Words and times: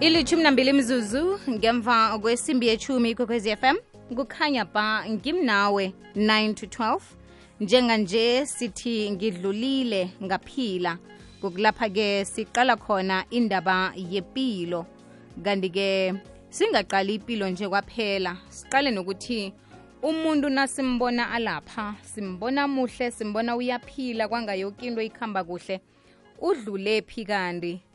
ilithumi 0.00 0.42
nambili 0.42 0.72
mzuzu 0.72 1.40
ngemva 1.50 2.18
kwesimbi 2.18 2.68
yechumi 2.68 3.10
ikwekwezi 3.10 3.56
fm 3.56 3.76
kukhanya 4.16 4.64
ba 4.64 5.04
ngimnawe 5.10 5.92
9 6.16 6.54
to 6.54 6.66
12 6.66 7.00
njenganje 7.60 8.46
sithi 8.46 9.10
ngidlulile 9.10 10.10
ngaphila. 10.22 10.98
Kokulapha-ke 11.40 12.24
siqala 12.24 12.76
khona 12.76 13.24
indaba 13.30 13.92
yempilo 13.96 14.86
kanti-ke 15.44 16.14
singaqali 16.50 17.14
impilo 17.14 17.48
nje 17.48 17.68
kwaphela. 17.68 18.36
Siqale 18.48 18.90
nokuthi 18.90 19.52
umuntu 20.02 20.48
nasimbona 20.48 21.30
alapha 21.30 21.94
simbona 22.02 22.68
muhle 22.68 23.10
simbona 23.10 23.56
uyaphila 23.56 24.28
kwangayoke 24.28 24.86
into 24.86 25.02
ikhamba 25.02 25.44
kuhle 25.44 25.80
udlule 26.40 27.02
phi 27.02 27.24
kanti? 27.24 27.87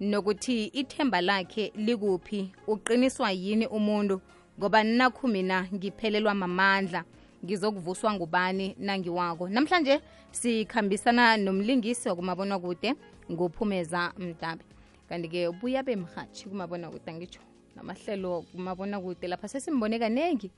Nokuthi 0.00 0.64
ithemba 0.66 1.20
lakhe 1.20 1.72
likuphi 1.76 2.52
uqiniswa 2.66 3.30
yini 3.30 3.66
umuntu? 3.66 4.20
Ngoba 4.58 4.84
nakhu 4.84 5.28
mina 5.28 5.68
ngiphelelwa 5.74 6.34
mamandla. 6.34 7.04
Ngizokuvuswa 7.44 8.14
ngubani 8.14 8.76
nangiwako 8.78 9.48
namhlanje 9.48 10.00
sikhambisana 10.30 11.36
nomlingisi 11.36 12.08
wakumabona 12.08 12.58
kude 12.58 12.94
nguphumeza 13.32 14.12
mdabe 14.18 14.64
kanti-ke 15.08 15.48
ubuya 15.48 15.82
bemhatshi 15.82 16.48
kumabona 16.48 16.90
kude 16.90 17.10
angitsho 17.10 17.40
namahlelo 17.76 18.42
kumabona 18.52 19.00
kude 19.00 19.28
lapha 19.28 19.48
sesimbone 19.48 19.98
kanengi. 19.98 20.50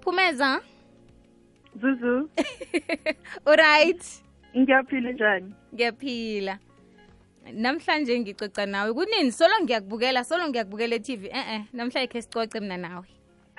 Phumeza? 0.00 0.60
Zuzu, 1.80 2.28
alright 3.46 4.04
ngiyaphila 4.58 5.12
njani? 5.12 5.54
ngiyaphila 5.74 6.58
namhlanje 7.52 8.20
ngicoca 8.20 8.66
nawe 8.66 8.92
kunini? 8.92 9.32
Solo 9.32 9.54
ngiyakubukela 9.62 10.24
solo 10.24 10.48
ngiyakubukela 10.48 10.96
e-tv 10.96 11.26
eh-eh 11.26 11.62
namhlanje 11.72 12.06
khe 12.06 12.22
sicoce 12.22 12.60
mina 12.60 12.76
nawe. 12.76 13.06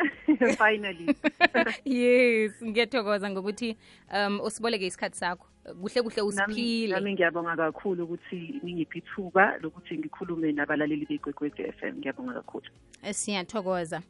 Finally. 0.57 1.15
yes 1.85 2.51
ngiyathokoza 2.63 3.29
ngokuthi 3.29 3.77
um 4.13 4.39
usiboleke 4.39 4.85
isikhathi 4.85 5.17
sakho. 5.17 5.47
Kuhle 5.81 6.01
kuhle 6.01 6.21
usiphile. 6.21 6.93
nami 6.93 7.13
ngiyabonga 7.13 7.55
kakhulu 7.55 8.03
ukuthi 8.03 8.59
ningiphi 8.63 8.97
ithuba 8.97 9.57
lokuthi 9.61 9.97
ngikhulume 9.97 10.51
nabalaleli 10.51 11.05
beGwegwezi 11.05 11.63
FM. 11.63 11.97
Ngiyabonga 11.97 12.33
kakhulu. 12.33 12.69
siyathokoza. 13.11 14.01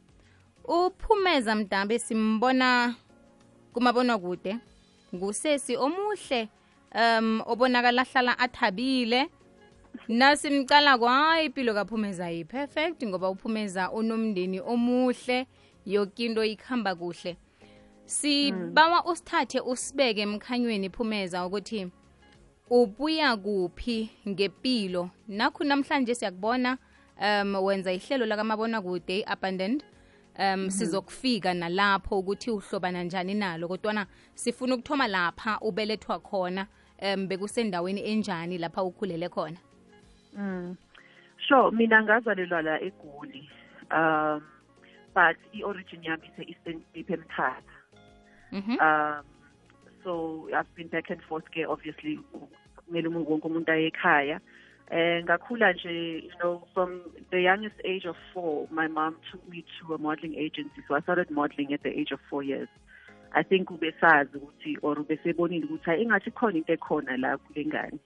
Uphumeza 0.64 1.54
mdambe 1.54 1.98
simbona 1.98 2.94
kumabona 3.72 4.18
kude 4.18 4.56
ngusesi 5.14 5.76
omuhle 5.76 6.48
um 6.94 7.42
obonakala 7.46 8.04
hlala 8.04 8.38
athabile. 8.38 9.28
Nasimcala 10.08 10.98
kwayi 10.98 11.46
impilo 11.46 11.74
kaphumeza 11.74 12.30
yi-perfect 12.30 13.06
ngoba 13.06 13.30
uphumeza 13.30 13.90
unomndeni 13.90 14.60
omuhle 14.60 15.46
yoke 15.86 16.24
into 16.24 16.44
ikhamba 16.44 16.94
kuhle. 16.94 17.36
Sibawa 18.04 19.04
usithathe 19.04 19.60
usibeke 19.60 20.20
emkhanyweni 20.20 20.90
phumeza 20.90 21.46
ukuthi 21.46 21.90
ubuya 22.70 23.36
kuphi 23.36 24.10
ngempilo 24.28 25.10
nakho 25.28 25.64
namhlanje 25.64 26.14
siyakubona 26.14 26.78
um 27.20 27.54
wenza 27.54 27.92
ihlelo 27.92 28.26
lakamabona 28.26 28.82
kude 28.82 29.18
i-abundant 29.18 29.84
um 30.38 30.70
sizokufika 30.70 31.54
nalapho 31.54 32.18
ukuthi 32.18 32.50
uhlobana 32.50 33.02
njani 33.04 33.34
nalo 33.34 33.68
kodwana 33.68 34.06
sifuna 34.34 34.74
ukuthoma 34.74 35.08
lapha 35.08 35.58
ubelethwa 35.60 36.18
khona 36.18 36.66
um 37.02 37.26
bekusendaweni 37.28 38.00
enjani 38.00 38.58
lapha 38.58 38.82
ukhulele 38.82 39.28
khona 39.28 39.58
Mm. 40.38 40.76
Sure, 41.48 41.70
mina 41.70 42.02
ngazalelwa 42.02 42.62
la 42.62 42.80
eGoli. 42.80 43.48
Um 43.90 44.42
but 45.14 45.36
i-origin 45.52 46.02
yami 46.02 46.30
ise 46.32 46.48
Eastern 46.48 46.82
Cape 46.94 47.16
eMthatha. 47.16 47.62
Mhm. 48.52 48.80
Um 48.80 49.24
so 50.04 50.48
I've 50.54 50.74
been 50.74 50.88
back 50.88 51.10
and 51.10 51.22
forth 51.22 51.44
ke 51.50 51.66
obviously 51.68 52.18
kumele 52.76 53.08
umuntu 53.08 53.30
wonke 53.30 53.46
umuntu 53.48 53.72
aye 53.72 53.90
ekhaya. 53.90 54.40
Eh 54.90 55.24
ngakhula 55.24 55.72
nje 55.72 56.22
you 56.22 56.38
know 56.40 56.66
from 56.74 57.00
the 57.30 57.40
youngest 57.40 57.76
age 57.84 58.06
of 58.06 58.16
4 58.34 58.68
my 58.70 58.88
mom 58.88 59.16
took 59.30 59.46
me 59.48 59.64
to 59.78 59.94
a 59.94 59.98
modeling 59.98 60.34
agency 60.36 60.82
so 60.88 60.94
I 60.94 61.00
started 61.00 61.30
modeling 61.30 61.72
at 61.72 61.82
the 61.82 61.90
age 61.90 62.12
of 62.12 62.20
4 62.30 62.42
years. 62.42 62.68
I 63.34 63.42
think 63.42 63.70
ubesazi 63.70 64.36
ukuthi 64.38 64.78
or 64.82 64.96
ubesebonile 64.98 65.66
ukuthi 65.66 66.02
ingathi 66.02 66.30
khona 66.30 66.56
into 66.56 66.72
ekhona 66.72 67.16
la 67.18 67.36
kule 67.36 67.64
ngane. 67.66 67.98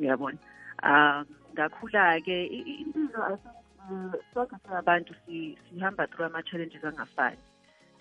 Uyabona? 0.00 0.38
Um 0.82 1.26
ngakhula 1.58 2.20
ke 2.22 2.36
i- 2.46 2.62
i- 2.72 2.78
impilo 2.86 3.18
uh, 3.34 4.14
sonke 4.34 4.56
singabantu 4.62 5.14
si- 5.26 5.58
sihamba 5.70 6.06
through 6.06 6.26
ama-challenges 6.30 6.84
angafani. 6.84 7.38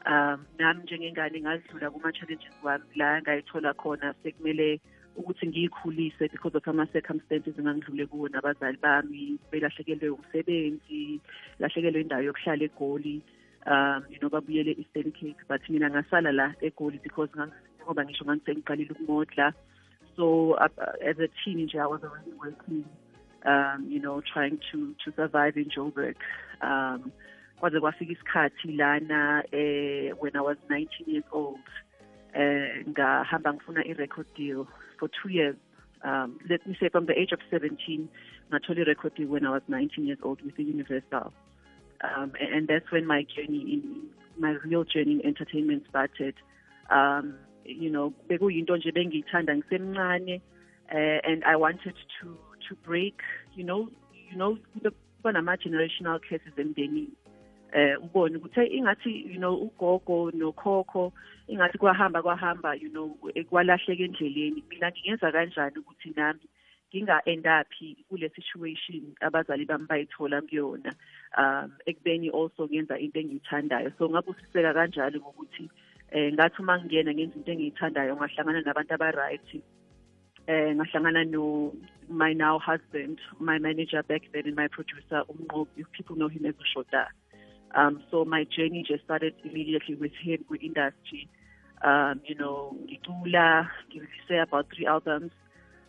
um 0.07 0.45
nami 0.59 0.83
njengengane 0.83 1.41
ngadlula 1.41 1.89
kuma-challenges 1.91 2.53
wami 2.63 2.85
la 2.95 3.21
ngayithola 3.21 3.73
khona 3.73 4.13
sekumele 4.23 4.79
ukuthi 5.19 5.47
ngiyikhulise 5.47 6.29
because 6.31 6.55
of 6.57 6.67
ama-circumstances 6.67 7.57
engangidlule 7.59 8.05
kuwo 8.05 8.29
nabazali 8.29 8.77
bami 8.77 9.39
belahlekelwe 9.51 10.09
umsebenzi 10.09 11.19
lahlekelwe 11.59 12.01
indawo 12.01 12.23
yokuhlala 12.23 12.63
egoli 12.69 13.15
um 13.71 14.01
you 14.13 14.19
know 14.21 14.29
babuyele 14.29 14.71
e-eastern 14.71 15.11
cape 15.11 15.41
but 15.49 15.61
mina 15.69 15.89
ngasala 15.89 16.31
la 16.31 16.47
egoli 16.61 16.99
because 17.03 17.31
ngoba 17.83 18.05
ngisho 18.05 18.23
ngangisengiqalile 18.25 18.91
ukumodla. 18.93 19.53
So 20.15 20.53
uh, 20.53 20.69
as 21.09 21.17
a 21.19 21.27
teen 21.43 21.65
nje 21.65 21.77
i 21.81 21.85
was 21.87 22.01
already 22.03 22.31
working 22.39 22.85
um 23.45 23.85
you 23.89 23.99
know 23.99 24.21
trying 24.21 24.59
to 24.71 24.95
to 25.03 25.11
survive 25.15 25.57
in 25.57 25.65
joburg. 25.65 26.15
Um 26.61 27.11
kwaze 27.59 27.79
kwafika 27.79 28.11
isikhathi 28.11 28.71
lana 28.71 29.43
eh 29.51 30.13
when 30.19 30.35
i 30.35 30.41
was 30.41 30.57
19 30.69 30.87
years 31.07 31.25
old 31.31 31.59
eh 32.33 32.85
ngahamba 32.89 33.53
ngifuna 33.53 33.85
i-record 33.85 34.27
deal 34.35 34.67
for 34.99 35.09
two 35.09 35.29
years. 35.29 35.55
Um 36.03 36.39
let 36.49 36.65
me 36.67 36.75
say 36.79 36.89
from 36.89 37.05
the 37.05 37.19
age 37.19 37.31
of 37.31 37.39
17 37.51 38.07
ngathola 38.51 38.79
i-record 38.81 39.15
deal 39.15 39.27
when 39.27 39.45
i 39.45 39.49
was 39.49 39.63
19 39.67 40.05
years 40.05 40.19
old 40.23 40.41
with 40.41 40.55
the 40.55 40.63
universal. 40.63 41.33
Um 42.01 42.33
and, 42.39 42.53
and 42.53 42.67
that's 42.67 42.91
when 42.91 43.05
my 43.05 43.23
journey 43.23 43.73
in 43.73 44.09
my 44.39 44.51
real 44.65 44.83
journey 44.83 45.13
in 45.13 45.25
entertainment 45.25 45.83
started. 45.89 46.35
Um 46.89 47.35
you 47.67 47.89
know 47.89 48.13
bekuyinto 48.27 48.77
nje 48.77 48.91
bengiyithanda 48.91 49.55
ngisemncane 49.57 50.41
uh, 50.91 51.19
and 51.29 51.43
i 51.43 51.55
wanted 51.55 51.95
to 52.21 52.37
to 52.67 52.75
break 52.75 53.21
you 53.55 53.63
know 53.63 53.89
you 54.29 54.37
know 54.37 54.57
kuba 55.27 55.31
nama-generational 55.31 56.19
cases 56.19 56.53
emndenini. 56.57 57.09
Eh 57.73 57.97
ubone 58.03 58.37
ukuthi 58.37 58.55
hey, 58.55 58.77
ingathi 58.77 59.25
you 59.33 59.39
know 59.39 59.55
ugogo 59.55 60.31
nokhokho 60.31 61.13
ingathi 61.47 61.77
kwahamba 61.77 62.21
kwahamba 62.21 62.75
you 62.75 62.89
know 62.89 63.17
eh, 63.35 63.45
kwalahleka 63.45 64.03
endleleni. 64.03 64.63
Mina 64.69 64.91
ngingenza 64.91 65.31
kanjani 65.31 65.77
ukuthi 65.77 66.13
nami 66.15 66.47
nginga-endaphi 66.93 68.05
kule 68.09 68.29
situation 68.29 69.15
abazali 69.21 69.65
bami 69.65 69.85
bayithola 69.85 70.41
kuyona? 70.41 70.95
Um 71.37 71.71
ekubeni 71.85 72.29
also 72.29 72.67
ngenza 72.67 72.99
into 72.99 73.19
engiyithandayo. 73.19 73.91
So 73.97 74.09
ngabusiseka 74.09 74.73
kanjalo 74.73 75.19
ngokuthi 75.19 75.69
eh 76.11 76.33
ngathi 76.33 76.61
uma 76.61 76.79
ngingena 76.79 77.13
ngenza 77.13 77.35
into 77.35 77.51
engiyithandayo 77.51 78.15
ngahlangana 78.15 78.61
nabantu 78.61 78.93
aba-right. 78.93 79.61
Eh 80.47 80.73
ngahlangana 80.75 81.23
no 81.29 81.73
my 82.09 82.31
now 82.33 82.57
husband 82.59 83.19
my 83.39 83.59
manager 83.59 84.01
back 84.03 84.21
then 84.33 84.47
and 84.47 84.55
my 84.55 84.67
producer 84.67 85.23
people 85.91 86.15
know 86.15 86.29
him 86.29 86.45
as 86.45 86.55
ushoda 86.55 87.07
um 87.75 88.01
so 88.09 88.23
my 88.25 88.45
journey 88.45 88.83
just 88.87 89.03
started 89.03 89.33
immediately 89.43 89.95
with 89.95 90.13
him 90.23 90.43
with 90.49 90.61
industry. 90.63 91.27
Um 91.83 92.21
you 92.25 92.35
know 92.35 92.75
ngicula 92.85 93.67
ngirelease 93.91 94.41
about 94.41 94.67
three 94.73 94.87
albums 94.87 95.31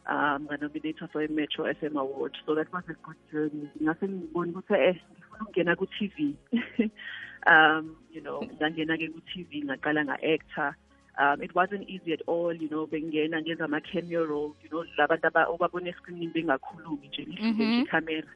um 0.06 0.48
nganominated 0.48 1.10
for 1.12 1.22
a 1.22 1.28
metro 1.28 1.64
fm 1.64 1.96
award. 1.96 2.36
So 2.44 2.54
that 2.54 2.72
was 2.72 2.84
a 2.88 2.94
good 2.94 3.16
journey. 3.30 3.70
Ngase 3.82 4.08
ngibona 4.08 4.52
ukuthi 4.52 4.74
eh 4.74 4.96
ngifuna 5.12 5.42
ukungena 5.42 5.76
ku-tv 5.76 6.34
um 7.52 7.96
you 8.10 8.20
know 8.20 8.42
ngangena-ke 8.58 9.08
ku-tv 9.14 9.64
ngaqala 9.64 10.04
nga-actor 10.04 10.74
um 11.18 11.42
it 11.42 11.54
wasn't 11.54 11.88
easy 11.88 12.12
at 12.12 12.22
all 12.26 12.52
you 12.54 12.68
know 12.68 12.86
bengena 12.86 13.42
ngenza 13.42 13.64
ama-cameo 13.64 14.24
role 14.24 14.52
you 14.62 14.68
know 14.70 14.84
labantu 14.98 15.26
aba- 15.26 15.48
obabona 15.48 15.88
escreenini 15.90 16.32
bengakhulumi 16.32 17.08
nje 17.08 17.22
nje 17.24 17.42
Mhm. 17.42 17.82
icamera. 17.82 18.28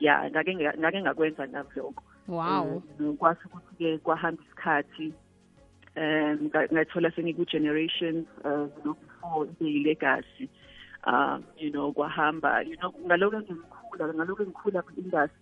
Ya 0.00 0.30
ngake 0.30 0.54
nga- 0.54 0.74
ngake 0.78 1.00
ngakwenza 1.02 1.46
nami 1.46 1.68
lokho. 1.76 2.02
Wow. 2.28 2.62
Um, 2.62 2.82
you 2.88 2.96
know, 2.98 3.12
kwase 3.14 3.40
ukuthi-ke 3.46 3.98
kwahamba 3.98 4.42
isikhathi 4.42 5.12
um 5.96 6.38
nga- 6.48 6.68
ngathola 6.72 7.10
sengiku-generation 7.10 8.26
uh, 8.44 8.66
you 8.76 8.82
know 8.84 8.94
before 8.94 9.46
ibe 9.46 9.64
yi-legacy. 9.70 10.48
Um 11.06 11.44
you 11.58 11.70
know 11.70 11.92
kwahamba 11.92 12.62
you 12.66 12.76
know 12.76 12.94
ngalokho 13.06 13.40
ngikhula 13.40 14.14
ngalokho 14.14 14.42
ngikhula 14.46 14.82
kwi-industry. 14.82 15.38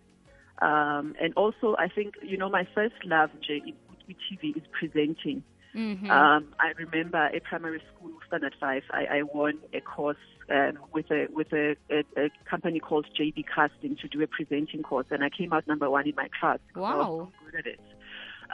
Um 0.62 1.14
and 1.20 1.32
also 1.36 1.74
i 1.78 1.88
think 1.88 2.14
you 2.22 2.36
know 2.36 2.50
my 2.50 2.64
first 2.74 2.98
love 3.04 3.30
nje 3.38 3.62
i-tv 4.08 4.52
is 4.58 4.66
presenting 4.72 5.42
Mhm. 5.74 6.10
Um, 6.10 6.54
I 6.58 6.72
remember 6.76 7.18
at 7.18 7.44
primary 7.44 7.80
school, 7.94 8.10
standard 8.26 8.54
five, 8.58 8.82
I, 8.90 9.18
I 9.18 9.22
won 9.22 9.58
a 9.72 9.80
course 9.80 10.16
um, 10.50 10.78
with 10.92 11.10
a 11.10 11.26
with 11.30 11.52
a, 11.52 11.76
a, 11.90 12.04
a 12.16 12.30
company 12.48 12.80
called 12.80 13.06
JB 13.18 13.44
Casting 13.54 13.96
to 14.02 14.08
do 14.08 14.22
a 14.22 14.26
presenting 14.26 14.82
course, 14.82 15.06
and 15.10 15.22
I 15.22 15.28
came 15.30 15.52
out 15.52 15.66
number 15.68 15.88
one 15.88 16.08
in 16.08 16.14
my 16.16 16.28
class. 16.40 16.58
'cause 16.74 16.84
I 16.88 16.94
was 16.96 17.06
Wow. 17.08 17.16
so 17.16 17.32
good 17.44 17.54
at 17.60 17.66
it. 17.66 17.80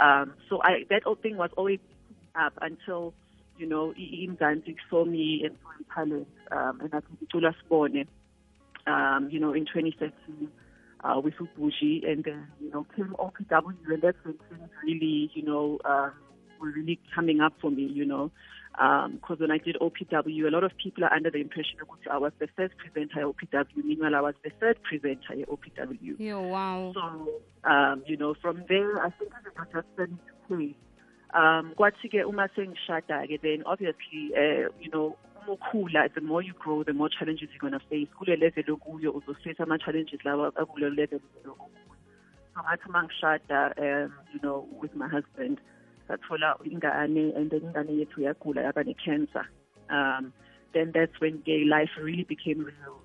Um, 0.01 0.35
so 0.49 0.61
I 0.63 0.85
that 0.91 1.05
whole 1.05 1.15
thing 1.17 1.37
was 1.37 1.51
always 1.57 1.81
up 2.35 2.53
until 2.61 3.15
you 3.57 3.67
know 3.67 3.93
i- 3.97 4.27
iMzansi 4.27 4.77
saw 4.91 5.05
me 5.05 5.43
and 5.45 5.57
saw 5.63 5.69
my 5.79 5.95
talent, 5.95 6.29
um, 6.51 6.81
and 6.83 6.95
I 6.95 7.01
think 7.01 7.31
Tula 7.31 7.55
Spone, 7.65 8.05
um, 8.87 9.29
you 9.31 9.41
know, 9.41 9.53
in 9.53 9.67
2013 9.67 10.53
uh, 11.05 11.21
with 11.21 11.35
Ubuji, 11.35 12.07
and 12.09 12.25
then 12.25 12.49
you 12.61 12.71
know 12.71 12.87
came 12.97 13.15
OPW, 13.19 13.93
and 13.95 14.03
that's 14.03 14.19
when 14.25 14.39
things 14.49 14.69
really, 14.85 15.31
you 15.35 15.43
know, 15.43 15.79
um, 15.85 16.13
were 16.61 16.71
really 16.71 16.99
coming 17.15 17.41
up 17.41 17.55
for 17.61 17.71
me, 17.71 17.85
you 17.85 18.05
know. 18.05 18.31
Because 18.77 19.41
when 19.41 19.51
I 19.51 19.59
did 19.59 19.77
OPW, 19.81 20.47
a 20.47 20.51
lot 20.51 20.63
of 20.63 20.77
people 20.77 21.05
are 21.05 21.13
under 21.13 21.31
the 21.31 21.41
impression 21.41 21.79
that 21.79 22.13
I 22.13 22.19
was 22.19 22.33
the 22.39 22.49
first 22.57 22.75
presenter 22.77 23.21
at 23.21 23.27
OPW. 23.27 23.83
Meanwhile, 23.83 24.15
I 24.15 24.21
was 24.21 24.35
the 24.45 24.51
third 24.61 24.79
presenter 24.83 25.33
at 25.33 25.49
OPW. 25.49 26.17
Yeah, 26.19 26.37
wow 26.37 26.93
So, 26.95 27.71
um, 27.71 28.03
you 28.07 28.19
know, 28.19 28.35
from 28.35 28.65
there, 28.69 28.99
I 28.99 29.11
think 29.11 29.33
it 29.47 29.59
was 29.59 29.67
just 29.73 29.87
into 29.99 30.19
place. 30.47 30.75
Um, 31.35 31.73
kwathi 31.77 32.09
ke 32.09 32.25
uma 32.25 32.49
sengishada 32.57 33.27
ke 33.27 33.41
then 33.43 33.63
obviously, 33.67 34.33
uh, 34.37 34.69
you 34.81 34.91
know, 34.93 35.17
uma 35.43 35.57
ukhula, 35.57 36.09
the 36.15 36.21
more 36.21 36.43
you 36.43 36.53
grow, 36.59 36.83
the 36.83 36.93
more 36.93 37.09
challenges 37.09 37.49
you're 37.53 37.71
going 37.71 37.73
to 37.73 37.87
face. 37.89 38.09
Kule 38.19 38.37
level 38.37 38.77
okuyo 38.77 39.13
uzoface 39.13 39.61
ama-challenges 39.61 40.21
lawa 40.25 40.53
akule 40.55 40.95
level 40.95 41.21
okuyo. 41.45 41.57
So 42.55 42.61
ngathi 42.61 42.89
uma 42.89 43.03
ngishada, 43.03 43.73
um, 43.79 44.13
you 44.33 44.41
know, 44.43 44.69
with 44.81 44.95
my 44.95 45.09
husband, 45.09 45.61
sathola 46.09 46.57
ingane 46.65 47.37
and 47.37 47.51
then 47.51 47.61
ingane 47.61 48.05
yethu 48.05 48.19
yagula 48.19 48.65
yaba 48.65 48.85
ne-cancer. 48.85 49.47
Um, 49.91 50.33
then 50.75 50.93
that's 50.93 51.21
when 51.21 51.41
gay 51.41 51.65
life 51.65 51.91
really 52.01 52.25
became 52.25 52.65
real. 52.65 53.01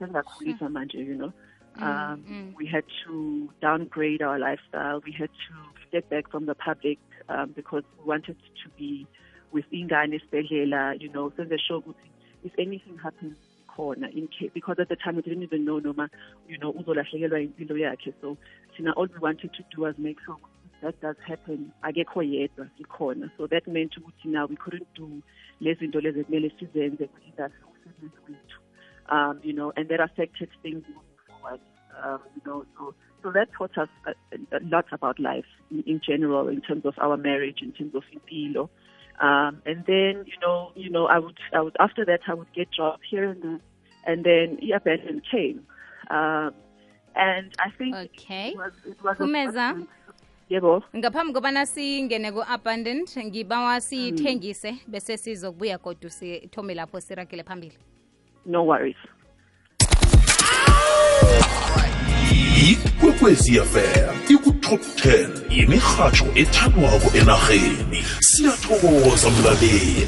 Sengakhulisa 0.00 0.68
manje, 0.68 0.94
you 0.94 1.14
know. 1.14 1.32
Um, 1.76 2.24
mm. 2.28 2.54
We 2.56 2.66
had 2.66 2.84
to 3.06 3.48
downgrade 3.62 4.20
our 4.20 4.38
lifestyle. 4.38 5.00
We 5.04 5.12
had 5.12 5.30
to 5.30 5.88
step 5.88 6.10
back 6.10 6.30
from 6.30 6.44
the 6.44 6.54
public 6.54 6.98
um, 7.30 7.52
because 7.56 7.82
we 7.98 8.04
wanted 8.04 8.36
to 8.64 8.68
be 8.76 9.06
with 9.52 9.64
Ingane 9.72 10.20
Sibhedlela, 10.20 11.00
you 11.00 11.10
know, 11.10 11.32
so 11.36 11.44
the 11.44 11.58
show 11.58 11.82
if 12.44 12.52
anything 12.58 12.98
happens 12.98 13.36
corner 13.74 14.08
in 14.08 14.28
case 14.28 14.50
because 14.52 14.76
at 14.78 14.88
the 14.88 14.96
time 14.96 15.16
we 15.16 15.22
didn't 15.22 15.42
even 15.42 15.64
know 15.64 15.78
noma 15.78 16.08
you 16.48 16.58
know 16.58 16.72
uzolahlekelwa 16.72 17.40
impilo 17.40 17.76
yakhe 17.78 18.12
so 18.20 18.36
thina 18.76 18.92
all 18.96 19.08
we 19.14 19.18
wanted 19.18 19.50
to 19.54 19.62
do 19.74 19.82
was 19.82 19.94
make 19.98 20.18
sure 20.24 20.36
that 20.82 21.00
does 21.00 21.16
happen 21.26 21.70
akekho 21.82 22.22
yedwa 22.22 22.66
sikhona 22.76 23.30
so 23.36 23.46
that 23.46 23.66
meant 23.66 23.96
ukuthi 23.96 24.28
now 24.28 24.46
we 24.46 24.56
couldn't 24.56 24.88
do 24.94 25.08
lezi 25.60 25.80
zinto 25.80 26.00
lezi 26.00 26.20
ekumele 26.20 26.50
sizenze 26.58 27.06
kwi-industry 27.06 27.64
umsebenzi 27.64 28.32
wethu 28.32 28.62
um, 29.12 29.40
you 29.42 29.52
know, 29.52 29.72
and 29.76 29.88
that 29.88 30.00
affected 30.00 30.48
things 30.62 30.82
moving 30.88 31.02
forward. 31.28 31.60
Um, 32.02 32.20
you 32.34 32.42
know, 32.46 32.64
so 32.78 32.94
so 33.22 33.30
that 33.32 33.48
taught 33.56 33.76
us 33.78 33.88
a, 34.06 34.56
a 34.56 34.60
lot 34.64 34.86
about 34.90 35.20
life 35.20 35.44
in, 35.70 35.82
in 35.86 36.00
general, 36.04 36.48
in 36.48 36.60
terms 36.60 36.84
of 36.84 36.94
our 36.98 37.16
marriage, 37.16 37.58
in 37.62 37.72
terms 37.72 37.94
of 37.94 38.02
impilo. 38.14 38.68
Um, 39.20 39.62
and 39.66 39.84
then, 39.86 40.24
you 40.26 40.38
know, 40.40 40.72
you 40.74 40.90
know, 40.90 41.06
I 41.06 41.18
would, 41.18 41.38
I 41.52 41.60
would 41.60 41.76
after 41.78 42.04
that, 42.06 42.20
I 42.26 42.34
would 42.34 42.52
get 42.54 42.72
jobs 42.72 43.02
here 43.08 43.30
and 43.30 43.42
there, 43.42 43.60
and 44.06 44.24
then 44.24 44.58
yeah, 44.60 44.76
abandon 44.76 45.22
came, 45.30 45.66
um, 46.10 46.54
and 47.14 47.52
I 47.60 47.70
think 47.76 47.94
okay 47.94 48.48
it 48.48 48.56
was, 48.56 48.72
it 48.86 49.04
was 49.04 49.16
Phumeza. 49.18 49.86
Yebo. 50.52 50.82
ngaphambi 50.96 51.32
kobana 51.32 51.66
singene 51.66 52.32
ku-abundant 52.32 53.16
ngibawa 53.16 53.80
siyithengise 53.80 54.74
bese 54.86 55.16
sizokubuya 55.16 55.78
kodwa 55.78 56.10
sithome 56.10 56.74
lapho 56.74 57.00
sirakele 57.00 57.44
phambili. 57.44 57.78
No 58.46 58.64
worries. 58.66 58.96
ikwekwezi 62.70 63.60
fm 63.60 64.14
ikutop 64.28 64.80
10 64.80 65.28
yimirhatsho 65.50 66.24
ethandwako 66.34 67.16
enarheni. 67.18 68.04
Siyathokoza 68.20 69.30
mlaleli. 69.30 70.06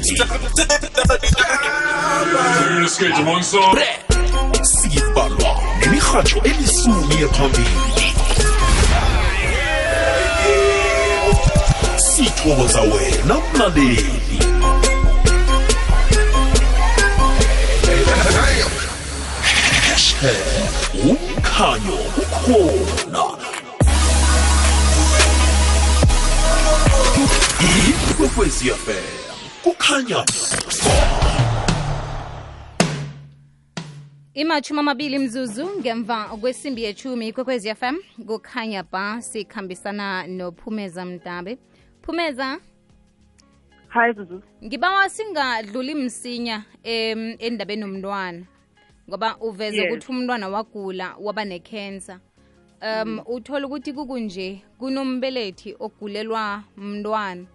Sibalwa 4.61 5.61
nemirhatsho 5.79 6.41
elisumi 6.43 7.15
ephambili 7.23 8.14
sithokoza 12.45 12.81
wena 12.81 13.41
mlaleli 13.53 14.39
hashtag 19.87 20.45
umkhanyo 21.09 21.97
ukhona. 22.17 23.23
Ikwekwezi 28.11 28.69
fm 28.69 29.03
kukhanya. 29.63 30.25
Imachumi 34.33 34.79
amabili 34.79 35.19
mzuzu 35.19 35.69
ngemva 35.79 36.23
kwesimbi 36.23 36.83
yechumi 36.83 37.33
kwekwezi 37.33 37.75
fm 37.75 37.95
kukhanya 38.27 38.83
ba 38.83 39.21
sikhambisana 39.21 40.27
nophumeza 40.27 41.05
mdabe 41.05 41.57
phumeza? 42.05 42.59
Hi, 43.87 44.13
Zuzu. 44.13 44.41
ngibawa 44.63 45.09
singadluli 45.09 45.95
msinya 45.95 46.63
em 46.83 47.35
endabeni 47.39 47.81
nomntwana 47.81 48.45
ngoba 49.09 49.37
uveze 49.37 49.87
ukuthi 49.87 50.11
umntwana 50.11 50.47
wagula 50.49 51.15
waba 51.19 51.45
nekhensa 51.45 52.19
um 52.81 53.21
uthola 53.25 53.67
ukuthi 53.67 53.93
kukunje 53.93 54.61
kunombelethi 54.79 55.75
ogulelwa 55.79 56.63
mntwana. 56.77 57.45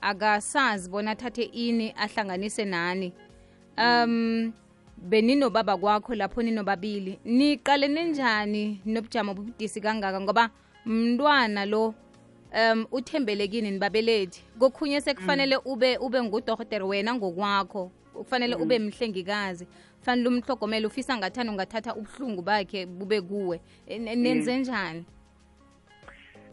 Akasazi 0.00 0.90
bona 0.90 1.10
athathe 1.10 1.42
ini 1.42 1.94
ahlanganise 1.96 2.64
nani. 2.64 3.12
Um 3.78 4.52
beninobaba 4.96 5.76
kwakho 5.76 6.14
lapho 6.14 6.42
ninobabili. 6.42 7.18
Niqalene 7.24 8.04
njani 8.04 8.80
nobujamo 8.84 9.34
bobudisi 9.34 9.80
kangaka? 9.80 10.20
Ngoba 10.20 10.50
mntwana 10.86 11.64
lo 11.64 11.94
um 12.54 12.86
uthembelekini 12.92 13.70
nibabelethi. 13.70 14.42
Kokhunye 14.58 15.00
sekufanele 15.00 15.56
ube 15.56 15.96
ube 15.96 16.22
ngudohotere 16.22 16.84
wena 16.84 17.14
ngokwakho. 17.14 17.90
Kufanele 18.14 18.54
ube 18.54 18.78
mhlengikazi. 18.78 19.66
Kufanele 19.98 20.28
umhlogomele 20.28 20.86
ufisa 20.86 21.16
ngathani 21.16 21.50
ungathatha 21.50 21.94
ubuhlungu 21.94 22.42
bakhe 22.42 22.86
bube 22.86 23.20
kuwe. 23.20 23.60
N- 23.86 24.18
nenze 24.22 24.58
njani? 24.58 25.04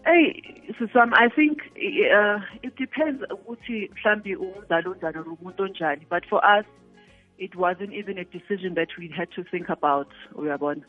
Hey, 0.06 0.34
sisam 0.79 1.13
I 1.13 1.29
think 1.29 1.60
uh, 1.75 2.41
it 2.63 2.75
depends 2.77 3.24
ukuthi 3.32 3.91
mhlambi 3.96 4.36
umzali 4.36 4.88
onjani 4.88 5.18
or 5.18 5.25
umuntu 5.25 5.63
onjani. 5.63 6.06
But 6.10 6.25
for 6.29 6.41
us, 6.60 6.65
it 7.38 7.56
wasn't 7.56 7.94
even 7.94 8.18
a 8.18 8.24
decision 8.24 8.75
that 8.75 8.89
we 8.98 9.08
had 9.08 9.29
to 9.32 9.44
think 9.44 9.70
about. 9.70 10.08
Uyabona, 10.36 10.82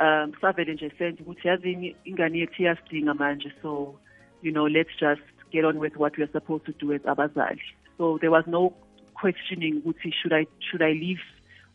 um, 0.00 0.32
savele 0.40 0.74
nje 0.74 0.90
senze 0.98 1.22
ukuthi 1.22 1.48
yazini 1.48 1.96
ingane 2.04 2.38
yethu 2.38 2.62
iyasidinga 2.62 3.14
manje, 3.14 3.52
so 3.62 3.94
you 4.42 4.52
know, 4.52 4.66
let's 4.66 4.90
just 4.98 5.20
get 5.52 5.64
on 5.64 5.78
with 5.78 5.96
what 5.96 6.16
we 6.16 6.24
are 6.24 6.30
supposed 6.30 6.66
to 6.66 6.72
do 6.72 6.92
as 6.92 7.00
abazali. 7.02 7.60
So 7.96 8.18
there 8.20 8.30
was 8.30 8.44
no 8.46 8.74
questioning 9.14 9.82
ukuthi 9.82 10.12
should 10.22 10.32
I 10.32 10.46
should 10.70 10.82
I 10.82 10.92
leave 10.92 11.18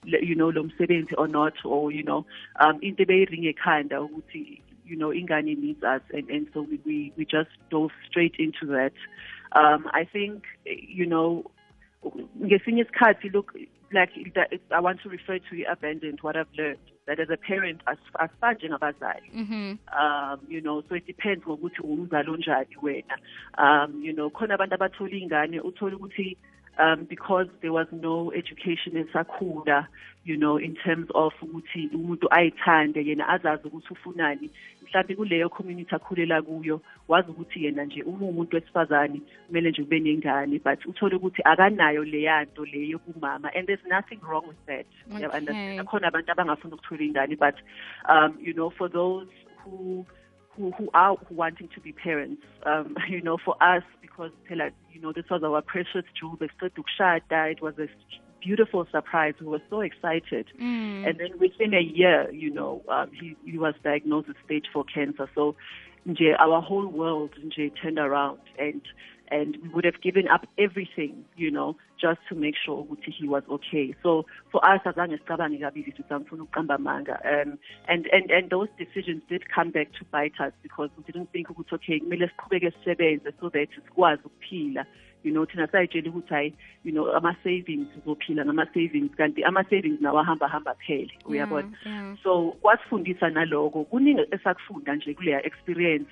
you 0.06 0.36
know 0.36 0.50
lo 0.50 0.70
or 1.18 1.28
not 1.28 1.54
or 1.66 1.92
you 1.92 2.04
know 2.04 2.26
um 2.60 2.80
into 2.82 3.06
beyiringe 3.06 3.56
ekhanda 3.56 4.00
ukuthi 4.00 4.62
you 4.86 4.96
know 4.96 5.10
ingane 5.10 5.58
needs 5.58 5.84
us 5.84 6.02
and 6.12 6.30
and 6.30 6.48
so 6.54 6.62
we 6.62 6.80
we, 6.86 7.14
we 7.18 7.26
just 7.26 7.50
dove 7.70 7.92
straight 8.10 8.36
into 8.38 8.66
that 8.66 8.94
um 9.54 9.88
i 9.94 10.04
think 10.04 10.44
you 10.66 11.06
know 11.06 11.44
ngesinye 12.42 12.84
isikhathi 12.86 13.30
look 13.34 13.56
like 13.94 14.12
i 14.72 14.80
want 14.80 15.02
to 15.02 15.10
refer 15.10 15.40
to 15.40 15.64
abandoned 15.72 16.20
what 16.22 16.36
i've 16.36 16.54
learned 16.58 16.80
that 17.08 17.20
as 17.20 17.30
a 17.30 17.38
parent 17.38 17.82
as- 17.88 18.14
asifanje 18.20 18.70
ngabazali 18.70 19.30
mhm 19.36 19.78
um 20.00 20.40
you 20.50 20.62
know 20.62 20.82
so 20.90 20.96
it 20.96 21.06
depends 21.06 21.46
ngokuthi 21.46 21.82
umzali 21.82 22.30
onjani 22.30 22.78
wena. 22.82 23.16
Um 23.58 24.04
you 24.04 24.14
know 24.14 24.30
khona 24.30 24.54
abantu 24.54 24.76
abathola 24.76 25.18
ingane 25.18 25.60
uthola 25.60 25.96
ukuthi 25.96 26.38
um 26.80 27.06
because 27.06 27.48
there 27.62 27.74
was 27.74 27.88
no 27.92 28.32
education 28.32 28.98
in 28.98 29.08
esakhula 29.08 29.88
you 30.26 30.38
know 30.38 30.58
in 30.58 30.76
terms 30.76 31.08
of 31.14 31.34
ukuthi 31.42 31.90
umuntu 31.94 32.28
ayithande 32.32 33.06
yena 33.06 33.28
azazi 33.28 33.68
ukuthi 33.68 33.94
ufunani 33.94 34.50
mhlawumbe 34.94 35.16
kuleyo 35.16 35.50
community 35.50 35.96
akhulela 35.96 36.42
kuyo 36.42 36.82
wazi 37.08 37.32
ukuthi 37.32 37.66
yena 37.66 37.86
nje 37.86 38.04
umuntu 38.04 38.56
wesifazane 38.56 39.22
kumele 39.48 39.70
nje 39.70 39.82
ube 39.82 40.00
nengane 40.00 40.60
but 40.60 40.86
uthole 40.86 41.16
ukuthi 41.16 41.42
akanayo 41.46 42.04
leya 42.04 42.44
nto 42.44 42.66
le 42.66 42.90
yokumama 42.90 43.54
and 43.56 43.68
there's 43.68 43.86
nothing 43.86 44.20
wrong 44.22 44.48
with 44.48 44.66
that 44.66 44.86
Okay. 45.12 45.28
Uyabona? 45.28 46.08
abantu 46.08 46.32
abangafuni 46.32 46.74
ukuthola 46.74 47.04
ingane 47.04 47.36
but 47.36 47.56
um 48.10 48.38
you 48.42 48.54
know 48.54 48.70
for 48.70 48.90
those 48.90 49.28
who 49.64 50.06
who 50.56 50.72
who 50.72 50.90
are 50.94 51.18
wanting 51.32 51.68
to 51.68 51.82
be 51.82 51.94
parents 51.94 52.42
um 52.66 52.96
you 53.10 53.22
know 53.22 53.38
for 53.38 53.56
us 53.62 53.84
because 54.02 54.32
you 54.50 55.02
know 55.02 55.12
this 55.12 55.30
was 55.30 55.44
our 55.44 55.62
precious 55.62 56.06
jewel 56.14 56.38
ukushada 56.38 57.52
it 57.52 57.62
was 57.62 57.78
a 57.80 57.88
beautiful 58.44 58.88
surprise. 58.92 59.34
We 59.40 59.48
were 59.48 59.62
so 59.70 59.82
excited. 59.82 60.48
Mm. 60.62 61.08
And 61.08 61.20
then 61.20 61.40
within 61.40 61.74
a 61.74 61.82
year, 61.82 62.30
you 62.32 62.52
know, 62.54 62.82
um, 62.90 63.12
he, 63.20 63.36
he 63.46 63.58
was 63.58 63.74
diagnosed 63.84 64.28
with 64.28 64.38
stage 64.46 64.66
four 64.72 64.84
cancer. 64.84 65.30
So 65.36 65.56
nje, 66.08 66.36
our 66.40 66.62
whole 66.62 66.88
world 66.88 67.32
nje, 67.46 67.72
turned 67.82 68.00
around 68.00 68.40
and 68.60 68.82
and 69.32 69.58
we 69.64 69.70
would 69.70 69.86
have 69.86 70.02
given 70.02 70.28
up 70.28 70.46
everything, 70.60 71.26
you 71.36 71.50
know, 71.50 71.76
just 72.00 72.20
to 72.30 72.36
make 72.36 72.56
sure 72.64 72.86
he 73.02 73.28
was 73.28 73.42
okay. 73.50 73.96
So 74.04 74.26
for 74.52 74.64
us, 74.64 74.82
azange 74.86 75.18
sicabange 75.18 75.60
kabili 75.60 75.94
ukuthi 75.94 76.14
angifuna 76.14 76.44
ukuqamba 76.44 76.76
amanga. 76.76 77.16
Um, 77.26 77.58
and, 77.88 78.08
and, 78.12 78.30
and 78.30 78.50
those 78.50 78.68
decisions 78.78 79.24
did 79.30 79.50
come 79.50 79.72
back 79.72 79.92
to 79.94 80.06
bite 80.12 80.40
us 80.40 80.52
because 80.62 80.90
we 80.98 81.04
didn't 81.04 81.32
think 81.32 81.48
ukuthi 81.48 81.74
okay, 81.74 82.00
kumele 82.00 82.30
siqhubeke 82.30 82.72
sisebenze 82.72 83.32
so 83.40 83.50
that 83.50 83.70
sikwazi 83.70 84.22
ukuphila. 84.26 84.86
You 85.24 85.32
know, 85.32 85.46
thina 85.46 85.68
sayitshela 85.68 86.10
ukuthi 86.10 86.30
hayi, 86.34 86.54
you 86.84 86.92
know, 86.92 87.16
ama-savings 87.16 87.88
sizophila 87.96 88.46
ngama-savings 88.46 89.12
kanti 89.16 89.44
ama-savings 89.44 90.02
nawo 90.02 90.20
ahamba 90.20 90.48
hamba 90.48 90.76
phele, 90.76 91.12
uyabona. 91.26 91.70
yeah. 91.86 92.16
so 92.24 92.52
kwasifundisa 92.62 93.30
naloko 93.30 93.84
kuningi 93.84 94.22
esakufunda 94.32 94.96
nje 94.96 95.14
kuleya 95.14 95.46
experience 95.46 96.12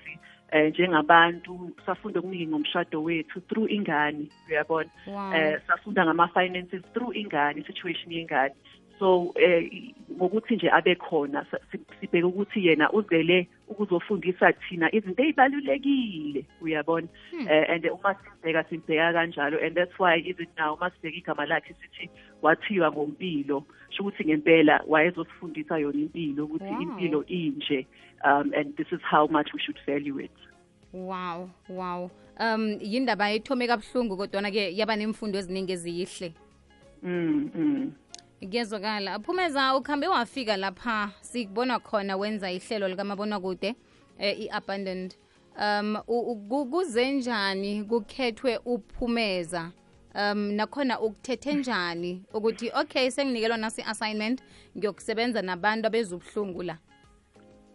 eh 0.52 0.70
njengabantu 0.70 1.72
safunda 1.86 2.20
okuningi 2.20 2.48
ngomshado 2.48 3.04
wethu 3.04 3.42
through 3.42 3.72
ingane 3.72 4.26
uyabona 4.50 4.90
Wow. 5.08 5.34
eh 5.34 5.60
safunda 5.68 6.06
ngama 6.06 6.28
finances 6.28 6.82
through 6.94 7.16
ingane 7.18 7.64
situation 7.64 8.12
yengane 8.12 8.54
so 9.00 9.32
eh 9.36 9.64
i- 9.74 9.96
ngokuthi 10.18 10.56
nje 10.56 10.70
abe 10.72 10.96
khona 10.96 11.46
sa- 11.52 11.60
si- 11.72 11.80
sibheke 12.00 12.24
ukuthi 12.24 12.68
yena 12.68 12.92
uzele 12.92 13.48
ukuzofundisa 13.72 14.54
thina 14.54 14.96
izinto 14.96 15.24
ezibalulekile 15.24 16.46
uyabona? 16.62 17.08
Eh 17.50 17.66
and 17.70 17.86
uma 17.86 18.16
sibheka 18.16 18.64
sibheka 18.70 19.14
kanjalo 19.14 19.58
and 19.66 19.76
that's 19.76 19.98
why 20.00 20.18
even 20.20 20.48
now 20.58 20.76
uma 20.76 20.92
sibheka 20.92 21.18
igama 21.18 21.46
lakhe 21.46 21.74
sithi 21.82 22.10
wathiwa 22.42 22.92
ngompilo 22.92 23.64
sho 23.90 24.04
ukuthi 24.04 24.26
ngempela 24.26 24.84
wayezosifundisa 24.88 25.78
yona 25.78 26.00
impilo 26.00 26.46
ukuthi 26.46 26.84
impilo 26.84 27.26
inje 27.26 27.88
um 28.24 28.52
and 28.54 28.76
this 28.76 28.88
is 28.92 29.02
how 29.12 29.28
much 29.28 29.54
we 29.54 29.60
should 29.60 29.80
value 29.86 30.20
it. 30.20 30.38
Wow 30.94 31.50
wow. 31.70 32.12
Um 32.40 32.78
yindaba 32.82 33.32
ethome 33.32 33.68
kabuhlungu 33.68 34.18
kodwana 34.18 34.52
ke 34.52 34.78
yaba 34.78 34.96
nemfundo 34.96 35.40
eziningi 35.40 35.74
eziyihle 35.74 36.34
mm, 37.04 37.50
mm. 37.56 37.92
Kuyezwakala 38.50 39.20
phumeza 39.20 39.76
ukhambe 39.76 40.08
wafika 40.08 40.58
lapha 40.58 41.10
sikubona 41.22 41.80
khona 41.80 42.18
wenza 42.18 42.52
ihlelo 42.52 42.88
likamabonakude 42.88 43.76
eh, 44.20 44.40
i-abandoned 44.42 45.16
um 45.58 45.98
kuze 46.72 47.12
njani 47.12 47.84
kukhethwe 47.84 48.60
uphumeza 48.66 49.72
um 50.16 50.52
nakhona 50.52 51.00
ukuthethe 51.00 51.54
njani 51.54 52.24
ukuthi 52.34 52.72
okay 52.74 53.10
senginikelwa 53.12 53.58
nasi 53.58 53.82
assignment 53.82 54.44
ngiyokusebenza 54.78 55.42
nabantu 55.42 55.88
abezubuhlungu 55.88 56.64
la 56.64 56.78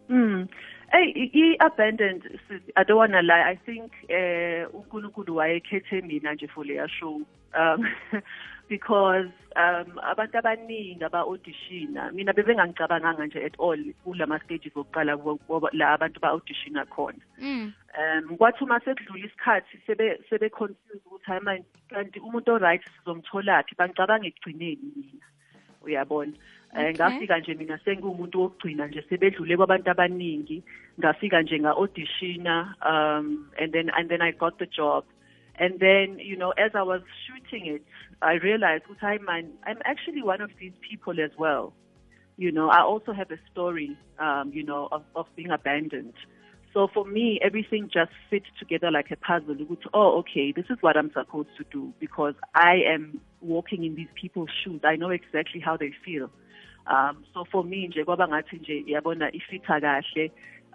Mm. 0.09 0.47
Hey, 0.89 1.29
i-abandoned, 1.33 2.39
I 2.77 2.83
don't 2.83 2.97
want 2.97 3.11
to 3.11 3.21
lie. 3.21 3.43
I 3.43 3.55
think 3.65 3.91
uh, 4.09 4.69
uNkulunkulu 4.73 5.35
wayekhethe 5.35 6.01
mina 6.01 6.33
nje 6.33 6.47
for 6.47 6.65
leya 6.65 6.87
show. 6.87 7.21
Um, 7.53 7.87
because 8.69 9.29
um, 9.55 9.99
abantu 10.03 10.37
abaningi 10.37 11.03
aba-auditiona, 11.03 12.11
mina 12.11 12.33
bebengangicabanganga 12.33 13.25
nje 13.25 13.45
at 13.45 13.55
all 13.59 13.79
kulama 14.03 14.39
stages 14.43 14.73
okuqala 14.75 15.17
kubo- 15.17 15.39
kubo- 15.47 15.69
la 15.73 15.93
abantu 15.93 16.19
ba-auditiona 16.19 16.85
khona. 16.85 17.19
mm. 17.39 17.73
um 17.97 18.37
kwathi 18.37 18.63
uma 18.63 18.79
sekudlula 18.79 19.25
isikhathi 19.25 19.77
sebe 19.87 20.19
sebe 20.29 20.49
confused 20.49 21.01
ukuthi 21.05 21.25
hayi 21.25 21.41
manje 21.41 21.65
kanti 21.89 22.19
umuntu 22.19 22.51
oright 22.53 22.83
sizomtholaphi 22.85 23.75
bangicabange 23.77 24.27
ekugcineni 24.27 24.91
mina 24.95 25.25
uyabona 25.81 26.33
Okay. 26.73 26.85
eh 26.89 26.93
ngafika 26.95 27.39
nje 27.39 27.53
mina 27.53 27.77
sengumuntu 27.85 28.41
wokugcina 28.41 28.87
nje 28.87 29.01
sebedlule 29.09 29.57
kwabantu 29.57 29.89
abaningi 29.91 30.63
ngafika 30.99 31.41
nje 31.41 31.59
nga 31.59 31.69
auditiona 31.71 32.75
um 32.91 33.47
and 33.57 33.71
then 33.73 33.89
and 33.97 34.09
then 34.09 34.21
I 34.21 34.31
got 34.31 34.59
the 34.59 34.65
job 34.67 35.03
and 35.57 35.79
then 35.79 36.19
you 36.19 36.35
know 36.35 36.51
as 36.51 36.71
I 36.73 36.83
was 36.83 37.01
shooting 37.25 37.67
it 37.67 37.83
I 38.21 38.33
realized 38.33 38.83
man 39.01 39.51
I'm 39.65 39.79
actually 39.85 40.23
one 40.23 40.41
of 40.41 40.51
these 40.59 40.73
people 40.89 41.19
as 41.19 41.31
well 41.37 41.73
you 42.37 42.51
know, 42.51 42.69
I 42.69 42.81
also 42.81 43.13
have 43.13 43.31
a 43.31 43.37
story, 43.51 43.97
um, 44.19 44.51
you 44.53 44.63
know, 44.63 44.87
of, 44.91 45.03
of 45.15 45.25
being 45.35 45.49
abandoned. 45.49 46.13
So 46.71 46.87
for 46.93 47.03
me, 47.03 47.39
everything 47.43 47.89
just 47.91 48.11
fit 48.29 48.43
together 48.59 48.91
like 48.91 49.09
a 49.09 49.15
puzzle. 49.15 49.57
Oh, 49.93 50.19
okay, 50.19 50.51
this 50.51 50.65
is 50.69 50.77
what 50.81 50.95
I'm 50.95 51.11
supposed 51.13 51.49
to 51.57 51.65
do 51.71 51.91
because 51.99 52.35
I 52.53 52.75
am 52.87 53.19
walking 53.41 53.83
in 53.83 53.95
these 53.95 54.09
people's 54.13 54.51
shoes. 54.63 54.81
I 54.83 54.95
know 54.95 55.09
exactly 55.09 55.59
how 55.59 55.77
they 55.77 55.91
feel. 56.05 56.29
Um, 56.85 57.25
so 57.33 57.45
for 57.51 57.63
me, 57.63 57.89
nje. 57.89 58.05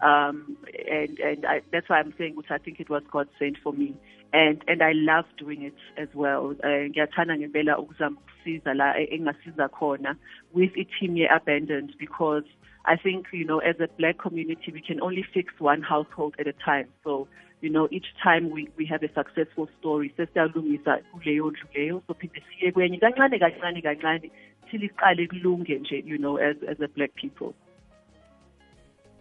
Um, 0.01 0.57
and 0.89 1.19
and 1.21 1.47
I, 1.47 1.61
that's 1.73 1.89
why 1.89 1.99
I'm 1.99 2.15
saying, 2.19 2.37
which 2.37 2.51
I 2.51 2.59
think 2.59 2.81
it 2.81 2.91
was 2.91 3.03
God 3.11 3.29
sent 3.39 3.57
for 3.63 3.73
me, 3.73 3.95
and 4.33 4.63
and 4.67 4.83
I 4.83 4.93
love 4.95 5.27
doing 5.39 5.63
it 5.63 5.75
as 5.97 6.09
well. 6.15 6.55
Uh, 6.65 6.89
Ngiyathanda 6.91 7.37
ngempela 7.37 7.79
ukuzama 7.79 8.17
ukusiza 8.21 8.75
la 8.75 8.95
engasiza 8.97 9.69
khona 9.69 10.17
with 10.53 10.73
a 10.77 10.87
team 10.99 11.17
ye 11.17 11.29
abandoned 11.29 11.95
because 11.99 12.45
I 12.85 12.97
think 12.97 13.27
you 13.33 13.45
know 13.45 13.59
as 13.61 13.77
a 13.81 13.89
black 13.99 14.19
community 14.19 14.73
we 14.73 14.81
can 14.81 15.01
only 15.01 15.25
fix 15.35 15.53
one 15.61 15.83
household 15.83 16.35
at 16.39 16.47
a 16.49 16.53
time. 16.53 16.89
So 17.05 17.29
you 17.61 17.71
know 17.71 17.87
each 17.93 18.07
time 18.23 18.51
we 18.51 18.69
we 18.77 18.87
have 18.87 19.03
a 19.05 19.13
successful 19.15 19.69
story, 19.79 20.13
sesiyalungisa 20.17 20.99
kuleyo 21.13 21.51
ndlu 21.51 21.67
leyo 21.75 22.03
so 22.07 22.15
phinde 22.15 22.43
siye 22.49 22.73
kwenye 22.73 22.99
kancane 22.99 23.39
kancane 23.39 23.83
kancane 23.83 24.31
till 24.71 24.83
iqale 24.85 25.27
kulunge 25.27 25.79
nje 25.79 26.03
you 26.07 26.19
know 26.19 26.39
as 26.39 26.57
as 26.69 26.81
a 26.81 26.89
black 26.89 27.15
people. 27.15 27.55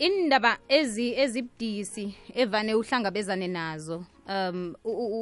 Indaba 0.01 0.57
ezi 0.67 1.13
ezibudisi 1.13 2.15
evane 2.35 2.73
uhlangabezane 2.75 3.47
nazo 3.47 4.05
um 4.27 4.75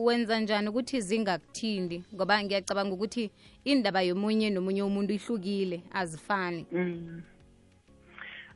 wenza 0.05 0.39
njani 0.39 0.69
ukuthi 0.69 1.01
zingakuthindi? 1.01 2.03
Ngoba 2.15 2.43
ngiyacabanga 2.43 2.93
ukuthi 2.93 3.31
indaba 3.65 4.01
yomunye 4.01 4.49
nomunye 4.49 4.83
umuntu 4.83 5.13
ihlukile 5.13 5.81
azifani. 5.91 6.65
Mm. 6.71 7.21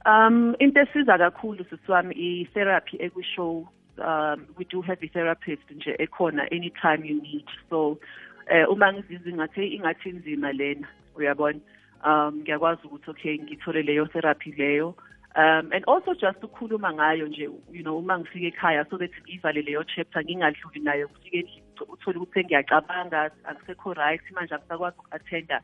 Um 0.05 0.55
into 0.59 0.79
esiza 0.79 1.17
kakhulu 1.17 1.65
sisiwami 1.69 2.15
i-therapy 2.15 2.97
ekwishow 2.99 3.67
um 3.97 4.47
we 4.57 4.65
do 4.65 4.81
have 4.81 5.05
i-therapist 5.05 5.71
nje 5.71 5.95
ekhona 5.99 6.43
anytime 6.51 7.05
you 7.05 7.21
need. 7.21 7.47
So 7.69 7.99
eh 8.47 8.69
uma 8.69 8.93
ngizizwa 8.93 9.33
ngathi 9.33 9.67
ingathi 9.67 10.09
inzima 10.09 10.51
lena 10.51 10.87
uyabona? 11.15 11.59
Um 12.05 12.35
ngiyakwazi 12.35 12.81
ukuthi 12.87 13.09
okay 13.09 13.39
ngithole 13.39 13.81
leyo 13.81 14.05
therapy 14.05 14.51
leyo 14.51 14.95
um 15.35 15.71
and 15.71 15.83
also 15.87 16.13
just 16.13 16.43
ukukhuluma 16.43 16.93
ngayo 16.93 17.27
nje 17.27 17.49
you 17.71 17.83
know 17.83 17.97
uma 17.97 18.19
ngifika 18.19 18.47
ekhaya 18.47 18.85
so 18.89 18.97
that 18.97 19.11
ngivale 19.27 19.61
leyo 19.61 19.83
chapter 19.83 20.23
ngingadluli 20.23 20.79
nayo 20.79 21.07
kufike 21.07 21.37
endlini 21.37 21.63
uthole 21.87 22.17
ukuthi 22.17 22.43
ngiyacabanga 22.43 23.31
akusekho 23.43 23.93
right 23.93 24.31
manje 24.31 24.55
angisakwazi 24.55 24.97
uku-attenda 24.99 25.61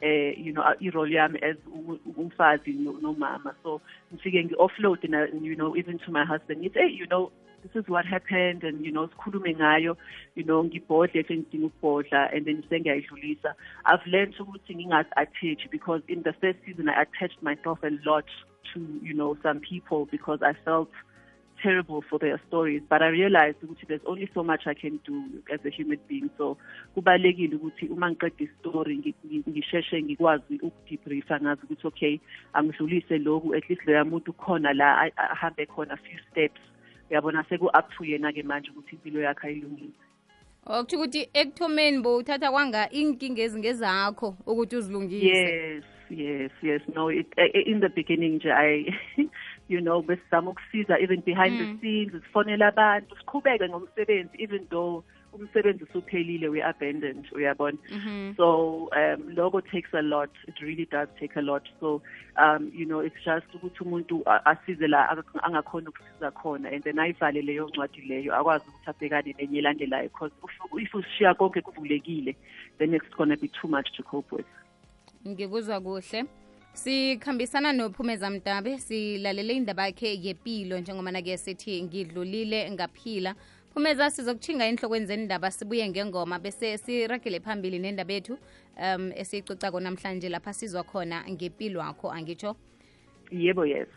eh 0.00 0.34
you 0.38 0.52
know 0.52 0.62
i-role 0.80 1.10
yami 1.10 1.38
as 1.42 1.56
umfazi 2.16 2.72
no- 2.72 2.98
nomama. 3.02 3.54
So 3.62 3.80
ngifike 4.12 4.44
ngi-offload 4.44 5.04
you 5.42 5.56
know 5.56 5.76
even 5.76 5.98
to 5.98 6.12
my 6.12 6.24
husband. 6.24 6.62
Ngithi 6.62 6.78
hey 6.78 6.88
you 6.88 7.06
know 7.06 7.32
this 7.62 7.74
is 7.74 7.88
what 7.88 8.06
happened 8.06 8.62
and 8.62 8.86
you 8.86 8.92
know 8.92 9.08
sikhulume 9.08 9.56
ngayo 9.56 9.96
you 10.36 10.44
know 10.44 10.62
ngibhodle 10.64 11.20
if 11.20 11.28
ngidinga 11.28 11.66
ukubhodla 11.66 12.32
and 12.32 12.46
then 12.46 12.62
sengiyayidlulisa. 12.70 13.54
I've 13.84 14.06
learned 14.06 14.34
ukuthi 14.38 14.74
ngingazi-attach 14.74 15.70
because 15.70 16.02
in 16.06 16.22
the 16.22 16.32
first 16.32 16.58
season 16.64 16.88
i 16.88 17.02
attached 17.02 17.42
myself 17.42 17.82
a 17.82 17.90
lot 18.04 18.26
to 18.72 18.80
you 19.02 19.14
know 19.14 19.36
some 19.42 19.60
people 19.60 20.06
because 20.10 20.40
i 20.42 20.52
felt 20.64 20.90
terrible 21.62 22.02
for 22.08 22.18
their 22.20 22.40
stories. 22.48 22.82
But 22.88 23.02
i 23.02 23.08
realized 23.08 23.58
ukuthi 23.62 23.86
there's 23.88 24.06
only 24.06 24.30
so 24.34 24.42
much 24.44 24.66
i 24.66 24.74
can 24.74 25.00
do 25.04 25.24
as 25.52 25.60
a 25.66 25.70
human 25.70 25.98
being. 26.08 26.30
So 26.38 26.56
kubalekile 26.96 27.56
ukuthi 27.56 27.88
uma 27.90 28.10
ngiqeda 28.10 28.44
istory 28.44 28.96
ngi- 28.98 29.14
ngi- 29.26 29.44
ngisheshe 29.50 30.02
ngikwazi 30.02 30.58
ukudebriefa 30.62 31.40
ngazi 31.40 31.60
ukuthi 31.64 31.86
okay 31.86 32.20
angidlulise 32.52 33.18
lokhu. 33.18 33.54
At 33.54 33.68
least 33.68 33.82
leya 33.86 34.04
muntu 34.04 34.32
khona 34.32 34.72
la 34.72 35.10
ahambe 35.16 35.66
khona 35.66 35.96
few 35.96 36.18
steps. 36.30 36.60
Uyabona 37.10 37.44
seku-up 37.48 37.90
to 37.96 38.04
yena-ke 38.04 38.42
manje 38.42 38.70
ukuthi 38.70 38.94
impilo 38.96 39.20
yakhe 39.20 39.46
ayilungile. 39.46 39.92
Oh, 40.66 40.80
Okuthi 40.80 40.96
ukuthi 40.96 41.28
ekuthomeni 41.34 42.02
bowuthatha 42.02 42.50
kwanga 42.50 42.90
inkinga 42.90 43.42
ezingezakho 43.42 44.36
ukuthi 44.46 44.76
uzilungise. 44.76 45.26
Yes, 45.26 45.84
yes, 46.10 46.50
yes. 46.62 46.80
No, 46.94 47.08
it, 47.08 47.26
uh, 47.38 47.42
in 47.66 47.80
the 47.80 47.88
beginning, 47.88 48.40
I, 48.44 48.86
you 49.68 49.80
know, 49.80 50.02
besizama 50.02 50.50
ukusiza 50.54 50.98
even 51.00 51.20
behind 51.20 51.58
the 51.58 51.80
scenes, 51.80 52.12
sifonela 52.12 52.68
abantu, 52.72 53.14
siqhubeke 53.16 53.68
ngomsebenzi 53.68 54.36
even 54.38 54.66
though 54.70 55.04
umsebenzi 55.32 55.84
usuphelile 55.84 56.48
we 56.48 56.62
abandoned 56.62 57.26
uyabona? 57.32 57.78
Mhm. 57.92 58.34
so 58.36 58.88
um 58.96 59.34
logo 59.34 59.60
takes 59.60 59.92
a 59.92 60.00
lot. 60.02 60.30
It 60.46 60.54
really 60.62 60.86
does 60.86 61.08
take 61.20 61.36
a 61.36 61.42
lot. 61.42 61.62
So 61.80 62.00
um 62.36 62.70
you 62.74 62.86
know 62.86 63.00
it's 63.00 63.22
just 63.24 63.46
ukuthi 63.54 63.84
umuntu 63.84 64.22
a- 64.26 64.40
asize 64.46 64.86
la 64.88 65.08
angakhona 65.42 65.90
ukusiza 65.90 66.30
khona 66.30 66.72
and 66.72 66.82
then 66.84 66.98
ayivale 66.98 67.42
leyo 67.42 67.68
ncwadi 67.68 68.00
leyo 68.00 68.34
akwazi 68.34 68.64
ukuthi 68.68 68.90
abhekane 68.90 69.34
nenye 69.38 69.58
elandelayo 69.58 70.08
because 70.08 70.32
if- 70.42 70.82
if 70.82 70.94
ushiya 70.94 71.34
konke 71.34 71.60
kuvulekile 71.60 72.34
then 72.78 72.94
it's 72.94 73.10
gonna 73.16 73.36
be 73.36 73.48
too 73.48 73.68
much 73.68 73.92
to 73.92 74.02
cope 74.02 74.32
with 74.36 74.46
ngikuzwa 75.28 75.80
kuhle. 75.80 76.24
Sikhambisana 76.72 77.72
nophumeza 77.72 78.30
mdabe 78.30 78.78
silalele 78.78 79.54
indaba 79.54 79.86
yakhe 79.86 80.18
yepilo 80.22 80.78
njengomana-ke 80.78 81.36
sithi 81.36 81.82
ngidlulile 81.82 82.70
ngaphila. 82.70 83.34
Phumeza 83.74 84.10
sizokuthinga 84.10 84.66
enhlokweni 84.66 85.06
zendaba 85.06 85.50
sibuye 85.50 85.88
ngengoma 85.88 86.38
bese 86.38 86.78
siragele 86.78 87.40
phambili 87.40 87.78
nendaba 87.78 88.12
yethu 88.12 88.38
um 88.76 89.12
esiyicocako 89.12 89.80
namhlanje 89.80 90.28
lapha 90.28 90.52
sizwa 90.52 90.82
khona 90.84 91.24
ngempilo 91.30 91.80
wakho 91.80 92.10
angitsho? 92.10 92.56
Yebo 93.30 93.66
yes 93.66 93.88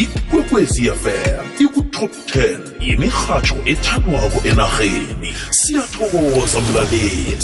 ikwekwezi 0.00 0.82
fm 1.02 1.44
ikutop 1.64 2.12
10 2.34 2.58
yemirhatsho 2.80 3.56
ethandwako 3.64 4.48
enarheni. 4.48 5.34
Siyathokoza 5.50 6.60
mlaleli. 6.60 7.36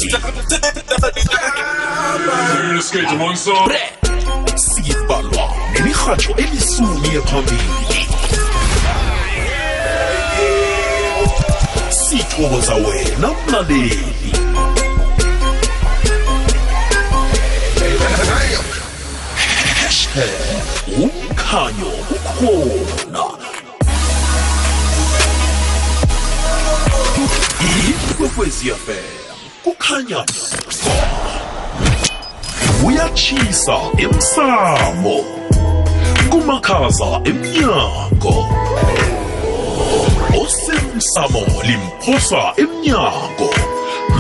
Clear 2.53 2.75
the 2.77 2.83
schedule 2.83 3.25
one 3.25 3.37
song. 3.37 3.71
siyibhalwa 4.55 5.55
nemirhatsho 5.75 6.35
elisumi 6.37 7.09
ephambili. 7.17 8.07
Sithokoza 11.91 12.75
wena 12.75 13.31
mlaleli. 13.47 14.33
Hashtag 19.81 20.31
umkhanyo 21.03 21.92
ukhona 22.43 23.25
ikwekwezi 28.11 28.71
fm 28.71 29.05
kukhanya 29.65 30.25
kuyatshisa 32.83 33.77
emsamo 33.99 35.25
kumakhaza 36.31 37.21
emnyango. 37.25 38.47
Osemsamo 40.43 41.47
limphosa 41.67 42.53
emnyango 42.57 43.51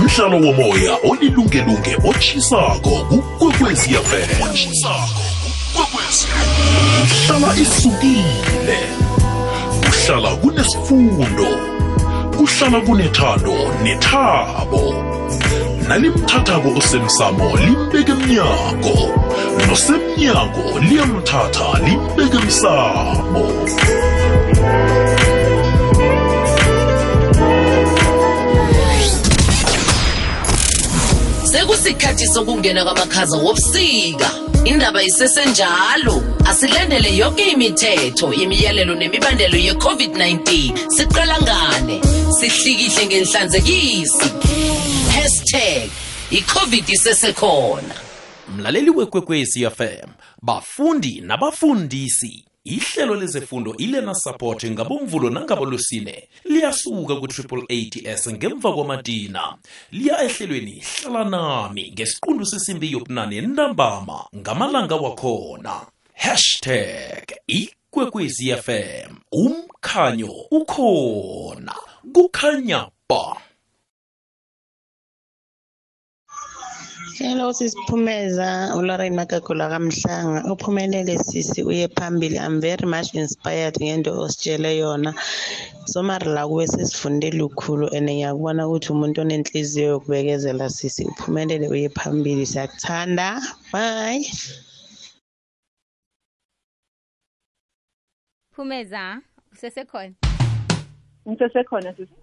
mdlalo 0.00 0.36
womoya 0.46 0.98
olilungelunge 1.10 1.96
otshisako 2.08 2.90
kukwekweziyafm 2.90 4.42
hlala 7.04 7.56
isukile. 7.56 8.78
Kuhlala 9.84 10.36
kunesifundo. 10.36 11.48
Kuhlala 12.36 12.80
kunethando 12.86 13.54
nethabo. 13.82 14.94
Nalimthathako 15.88 16.68
osemsamo 16.78 17.56
limbeke 17.56 18.12
emnyango 18.12 18.96
nosemnyango 19.68 20.78
liyamthatha 20.80 21.78
limbeke 21.84 22.36
emsamo 22.36 23.44
sekusikhathi 31.52 32.26
sokungena 32.26 32.84
kwamakhaza 32.84 33.36
wobusika. 33.36 34.51
Indaba 34.64 35.02
isesenjalo. 35.02 36.22
Asilandele 36.44 37.16
yonke 37.16 37.50
imithetho 37.50 38.32
imiyalelo 38.32 38.94
nemibandelo 38.94 39.56
ye-covid-19. 39.56 40.38
Siqalangane 40.88 42.00
sihlikihle 42.40 43.06
ngenhlanzekisi. 43.06 44.28
Hashtag 45.14 45.90
i-covid 46.30 46.88
isesekhona. 46.88 47.94
Mlaleli 48.56 48.90
wekwekwezi 48.90 49.70
fm 49.70 50.08
bafundi 50.42 51.20
nabafundisi. 51.20 52.44
Ihlelo 52.64 53.14
lezefundo 53.14 53.74
ilena 53.76 54.14
support 54.14 54.64
ngabomvulo 54.64 55.30
nangabolosine 55.30 56.28
liyasuka 56.44 57.16
ku-888s 57.16 58.32
ngemva 58.32 58.72
kwamadina 58.72 59.58
liya 59.92 60.22
ehlelweni 60.24 60.82
hlala 60.82 61.24
nami 61.24 61.90
ngesiqundu 61.92 62.46
sesimbi 62.46 62.92
yobunane 62.92 63.40
ntambama 63.40 64.26
ngamalanga 64.36 64.96
wakhona. 64.96 65.86
Hashtag 66.14 67.24
ikwekwezi 67.46 68.54
fm 68.56 69.16
umkhanyo 69.32 70.32
ukhona. 70.50 71.74
Kukhanya 72.12 72.88
ba. 73.08 73.36
Hello 77.18 77.52
sisiphumeza 77.52 78.74
uLorraine 78.76 79.16
Magagula 79.16 79.68
kamhlanga 79.68 80.52
uphumelele 80.52 81.18
sisi 81.18 81.62
uye 81.62 81.88
phambili. 81.88 82.36
I'm 82.38 82.60
very 82.60 82.86
much 82.86 83.14
inspired 83.14 83.74
ngento 83.80 84.20
ositshele 84.20 84.78
yona. 84.78 85.14
Somari 85.84 86.26
la 86.26 86.46
kube 86.48 86.66
sesifunde 86.66 87.30
lukhulu 87.30 87.88
and 87.96 88.08
ngiyakubona 88.08 88.66
ukuthi 88.66 88.92
umuntu 88.92 89.20
onenhliziyo 89.20 89.88
yokubekezela 89.88 90.70
sisi. 90.70 91.04
Uphumelele 91.04 91.68
uye 91.68 91.88
phambili. 91.88 92.46
Siyakuthanda. 92.46 93.40
Bye. 93.72 94.24
Phumeza 98.56 99.20
usesekhona? 99.52 100.14
Ngisesekhona 101.28 101.96
sisi. 101.96 102.21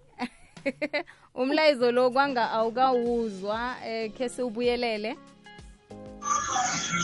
umlayezo 1.40 1.92
lo 1.92 2.10
kwanga 2.10 2.50
awukawuzwa 2.56 3.58
eh 3.86 4.10
khe 4.16 4.28
siwubuyelele. 4.28 5.16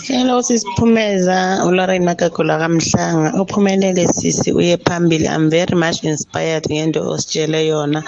Hello 0.08 0.42
sisiphumeza 0.42 1.64
uLorraine 1.66 2.04
Magagula 2.04 2.58
kamhlanga. 2.58 3.28
Uphumelele 3.42 4.04
sisi 4.08 4.52
uye 4.52 4.76
phambili. 4.76 5.26
I'm 5.26 5.50
very 5.50 5.74
much 5.74 6.04
inspired 6.04 6.64
ngento 6.70 7.00
ositshele 7.10 7.66
yona. 7.66 8.00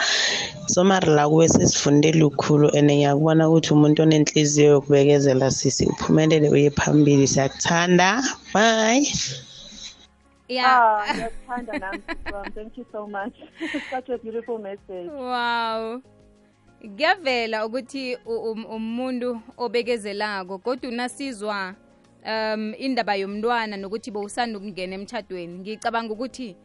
Somari 0.66 1.08
la 1.16 1.28
kube 1.28 1.48
sesifunde 1.48 2.12
lukhulu 2.12 2.68
and 2.78 2.90
ngiyakubona 2.90 3.48
ukuthi 3.48 3.72
umuntu 3.72 4.02
onenhliziyo 4.02 4.68
yokubekezela 4.74 5.50
sisi. 5.50 5.86
Uphumelele 5.86 6.48
uye 6.50 6.70
phambili. 6.70 7.26
Siyakuthanda. 7.26 8.22
Bye. 8.54 9.02
Ya 10.48 10.64
ah 10.66 11.14
ngiyakuthanda 11.14 11.78
nami 11.78 12.02
sisi 12.08 12.32
wami. 12.34 12.50
thank 12.50 12.78
you 12.78 12.86
so 12.92 13.06
much. 13.06 13.34
Such 13.90 14.08
a 14.08 14.18
beautiful 14.18 14.58
message. 14.58 15.10
Wow. 15.10 16.02
Kuyavela 16.80 17.66
ukuthi 17.66 18.16
um- 18.26 18.66
umuntu 18.66 19.40
obekezelako 19.56 20.58
kodwa 20.58 20.90
unasizwa 20.90 21.74
um 22.26 22.74
indaba 22.78 23.14
yomntwana 23.14 23.76
nokuthi 23.76 24.10
bowusanda 24.10 24.58
ukungena 24.58 24.94
emtshadweni 24.94 25.58
ngicabanga 25.58 26.12
ukuthi 26.12 26.56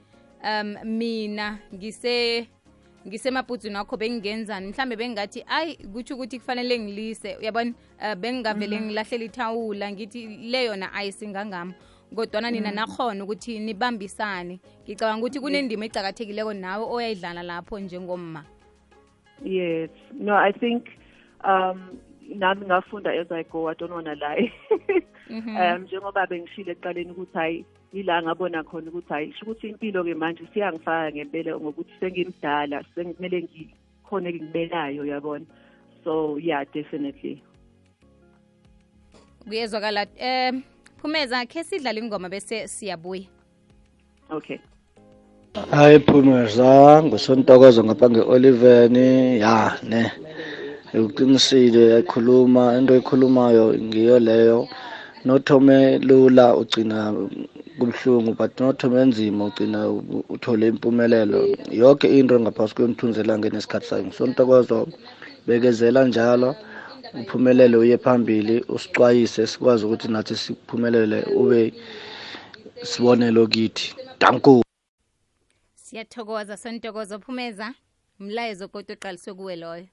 um 0.43 0.75
mina 0.83 1.59
ngise 1.73 2.47
ngisemabhudzini 3.07 3.75
wakho 3.75 3.97
bengingenzani? 3.97 4.67
Mhlambe 4.67 4.95
bengingathi 4.95 5.43
ayi 5.47 5.75
kutsho 5.75 6.15
ukuthi 6.15 6.39
kufanele 6.39 6.79
ngilise. 6.79 7.35
Uyabona? 7.35 7.73
Uh, 7.99 8.15
bengingavele 8.15 8.81
ngilahlela 8.81 9.23
ithawula 9.23 9.91
ngithi 9.91 10.27
le 10.27 10.65
yona 10.65 10.93
ayisingangami 10.93 11.73
kodwana 12.15 12.52
nina 12.52 12.71
nakhona 12.71 13.23
ukuthi 13.23 13.60
nibambisane 13.60 14.60
ngicabanga 14.84 15.19
ukuthi 15.19 15.39
kunendima 15.39 15.86
ecakathekileko 15.86 16.54
nawe 16.54 16.84
oyayidlala 16.86 17.43
lapho 17.43 17.80
njengomma 17.80 18.43
Yes. 19.43 19.89
No, 20.13 20.36
I 20.36 20.52
think 20.52 20.88
um 21.43 21.99
nami 22.30 22.65
ngafunda 22.65 23.12
as 23.19 23.32
I 23.32 23.43
go 23.43 23.67
I 23.67 23.73
don't 23.73 23.91
want 23.91 24.06
to 24.06 24.15
lie. 24.15 24.52
um 25.30 25.84
njengoba 25.84 26.28
bengishilo 26.28 26.71
ekuqaleni 26.71 27.12
ukuthi 27.12 27.38
hayi 27.38 27.65
ila 27.93 28.23
ngabona 28.23 28.63
khona 28.63 28.91
ukuthi 28.91 29.10
hayi 29.10 29.34
sho 29.34 29.45
ukuthi 29.45 29.69
impilo 29.69 30.04
ke 30.04 30.13
manje 30.13 30.47
siyangifaka 30.54 31.12
ngempela 31.12 31.60
ngokuthi 31.60 31.93
sengimdala 31.99 32.84
sengimele 32.95 33.43
ngikhona 33.43 34.30
engibelayo 34.30 35.06
yabona. 35.06 35.45
So 36.04 36.38
yeah, 36.38 36.65
definitely. 36.73 37.43
kuyezwakala 39.47 40.08
um 40.21 40.63
phumeza 41.03 41.43
khe 41.45 41.63
sidlala 41.63 41.99
ingoma 41.99 42.29
bese 42.31 42.67
siyabuya. 42.67 43.27
Okay. 44.31 44.57
hayi 45.71 45.99
phumeza 45.99 47.03
ngusontokozo 47.03 47.83
ngapha 47.83 48.09
nge-oliveni. 48.09 49.39
Ya 49.39 49.77
ne 49.83 50.11
uqinisile 50.93 51.89
yayikhuluma 51.89 52.77
into 52.77 52.95
ekhulumayo 52.95 53.73
ngiyo 53.75 54.19
leyo. 54.19 54.67
Nothome 55.25 55.99
lula 55.99 56.55
ugcina 56.55 57.13
kubuhlungu 57.79 58.33
but 58.37 58.59
not 58.59 58.83
enzima 58.83 59.45
ugcina 59.45 59.89
u- 59.89 60.23
uthole 60.29 60.67
impumelelo. 60.67 61.47
Yonke 61.71 62.07
into 62.19 62.39
ngaphasi 62.39 62.75
kwemthunzi 62.75 63.19
elangeni 63.19 63.57
esikhathi 63.57 63.85
sayo. 63.87 64.03
Ngisontokozo 64.05 64.87
bekezela 65.47 66.05
njalo. 66.07 66.55
Uphumelele 67.21 67.78
uye 67.78 67.97
phambili 67.97 68.65
usixwayise 68.69 69.47
sikwazi 69.47 69.86
ukuthi 69.86 70.08
nathi 70.08 70.36
siphumelele 70.36 71.23
ube 71.23 71.73
sibonelo 72.84 73.47
kithi 73.47 73.95
danku 74.19 74.63
siyathokoza 75.76 76.58
sontokozo 76.58 77.19
phumeza 77.19 77.73
umlayezo 78.19 78.67
kodwa 78.67 78.93
oqaliswe 78.95 79.34
kuwe 79.34 79.56
loyo 79.56 79.88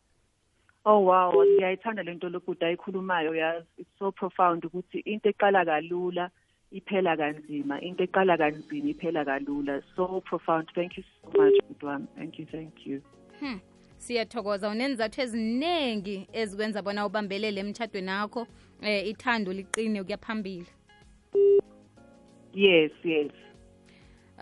Oh 0.84 1.00
wow, 1.04 1.44
ngiyayithanda 1.44 2.02
lento 2.02 2.28
lokuda 2.28 2.66
ayikhulumayo 2.66 3.34
yazi. 3.34 3.66
It's 3.78 3.90
so 3.98 4.12
profound 4.12 4.64
ukuthi 4.64 4.98
into 5.04 5.28
eqala 5.28 5.64
kalula 5.64 6.30
iphela 6.72 7.16
kanzima, 7.16 7.80
into 7.82 8.04
eqala 8.04 8.38
kanzima 8.38 8.88
iphela 8.88 9.24
kalula. 9.24 9.82
So 9.94 10.22
profound. 10.24 10.68
Thank 10.74 10.96
you 10.96 11.04
so 11.22 11.28
much, 11.36 11.60
Mdwami. 11.70 12.06
Thank 12.16 12.38
you, 12.38 12.46
thank 12.46 12.86
you. 12.86 13.02
hmm. 13.40 13.58
Siyathokoza. 14.00 14.68
Unenzathu 14.68 15.20
eziningi 15.20 16.16
ezikwenza 16.32 16.82
bona 16.82 17.06
ubambelele 17.06 17.60
emtshadweni 17.60 18.10
akho 18.10 18.46
eh 18.82 19.08
ithando 19.10 19.52
liqine 19.52 20.02
kuyaphambili 20.04 20.66
Yes, 22.54 22.90
yes. 23.04 23.30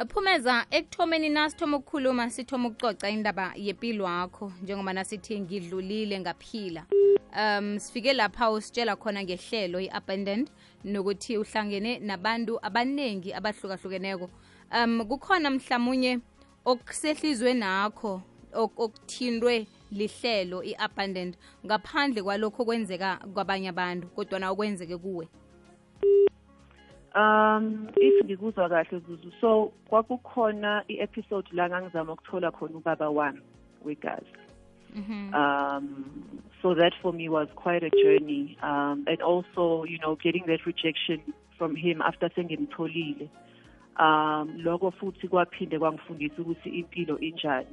phumeza 0.07 0.67
ekuthomeni 0.71 1.29
nasithoma 1.29 1.77
ukukhuluma 1.77 2.31
sithoma 2.31 2.69
ukucoca 2.69 3.11
indaba 3.11 3.53
yempilo 3.57 4.05
wakho 4.05 4.53
njengoba 4.63 4.93
nasithi 4.93 5.41
ngidlulile 5.41 6.21
ngaphila. 6.21 6.85
Um 7.37 7.79
sifike 7.79 8.13
lapha 8.13 8.51
usitshela 8.51 8.97
khona 8.97 9.23
ngehlelo 9.23 9.81
i-abandoned 9.81 10.51
nokuthi 10.85 11.39
uhlangene 11.39 11.99
nabantu 11.99 12.59
abaningi 12.63 13.35
abahlukahlukeneko. 13.35 14.31
Um 14.73 15.05
kukhona 15.05 15.51
mhlamunye 15.51 16.21
okusehlizwe 16.65 17.55
nakho 17.55 18.23
okuthindwe 18.55 19.67
lihlelo 19.93 20.63
i-abandoned 20.63 21.37
ngaphandle 21.67 22.23
kwalokho 22.23 22.65
kwenzeka 22.65 23.19
kwabanye 23.35 23.69
abantu 23.69 24.07
kodwa 24.07 24.39
na 24.39 24.51
okwenzeke 24.51 24.97
kuwe 24.97 25.29
Um 27.15 27.89
if 27.97 28.25
ngikuzwa 28.25 28.69
kahle 28.69 29.01
Zuzu 29.01 29.33
so 29.41 29.73
kwakukhona 29.89 30.85
i-episode 30.89 31.49
la 31.53 31.69
ngangizama 31.69 32.13
ukuthola 32.13 32.51
khona 32.51 32.77
ubaba 32.77 33.11
wami 33.11 33.41
wegazi. 33.85 34.27
Um 35.35 36.43
so 36.63 36.75
that 36.75 36.93
for 37.03 37.13
me 37.13 37.29
was 37.29 37.49
quite 37.57 37.83
a 37.83 37.91
journey 37.91 38.57
um 38.63 39.05
and 39.07 39.23
also 39.23 39.85
you 39.85 39.99
know 39.99 40.17
getting 40.17 40.45
that 40.47 40.67
rejection 40.67 41.21
from 41.57 41.75
him 41.75 42.03
after 42.03 42.29
sengimtholile. 42.31 43.29
Um 43.99 44.63
lokho 44.63 44.91
futhi 44.93 45.29
kwaphinde 45.29 45.79
kwangifundisa 45.79 46.43
ukuthi 46.43 46.69
impilo 46.69 47.19
injani. 47.19 47.67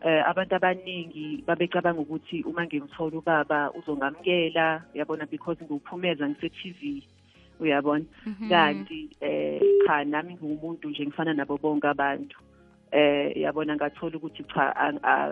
Eh 0.00 0.22
abantu 0.26 0.54
abaningi 0.54 1.44
babecabanga 1.46 2.00
ukuthi 2.00 2.42
uma 2.42 2.64
ngimthola 2.64 3.18
ubaba 3.18 3.70
uzongamkela 3.76 4.82
yabona 4.94 5.26
because 5.26 5.60
ngiwuphumeza 5.60 6.28
ngise 6.28 6.48
TV 6.48 7.02
uyabona 7.60 8.04
kanti 8.48 9.10
eh 9.20 9.60
cha 9.86 10.04
nami 10.04 10.34
ngiwumuntu 10.34 10.88
nje 10.88 11.06
ngifana 11.06 11.34
nabo 11.34 11.58
bonke 11.58 11.88
abantu. 11.88 12.38
Eh 12.90 13.36
yabona 13.36 13.76
ngathola 13.76 14.16
ukuthi 14.16 14.44
cha 14.44 14.72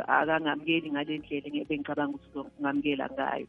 akangamkeli 0.08 0.90
ngale 0.90 1.18
ndlela 1.18 1.48
ngeke 1.48 1.78
ngicabanga 1.78 2.16
ukuthi 2.16 2.38
uzongamkela 2.38 3.08
ngayo. 3.08 3.46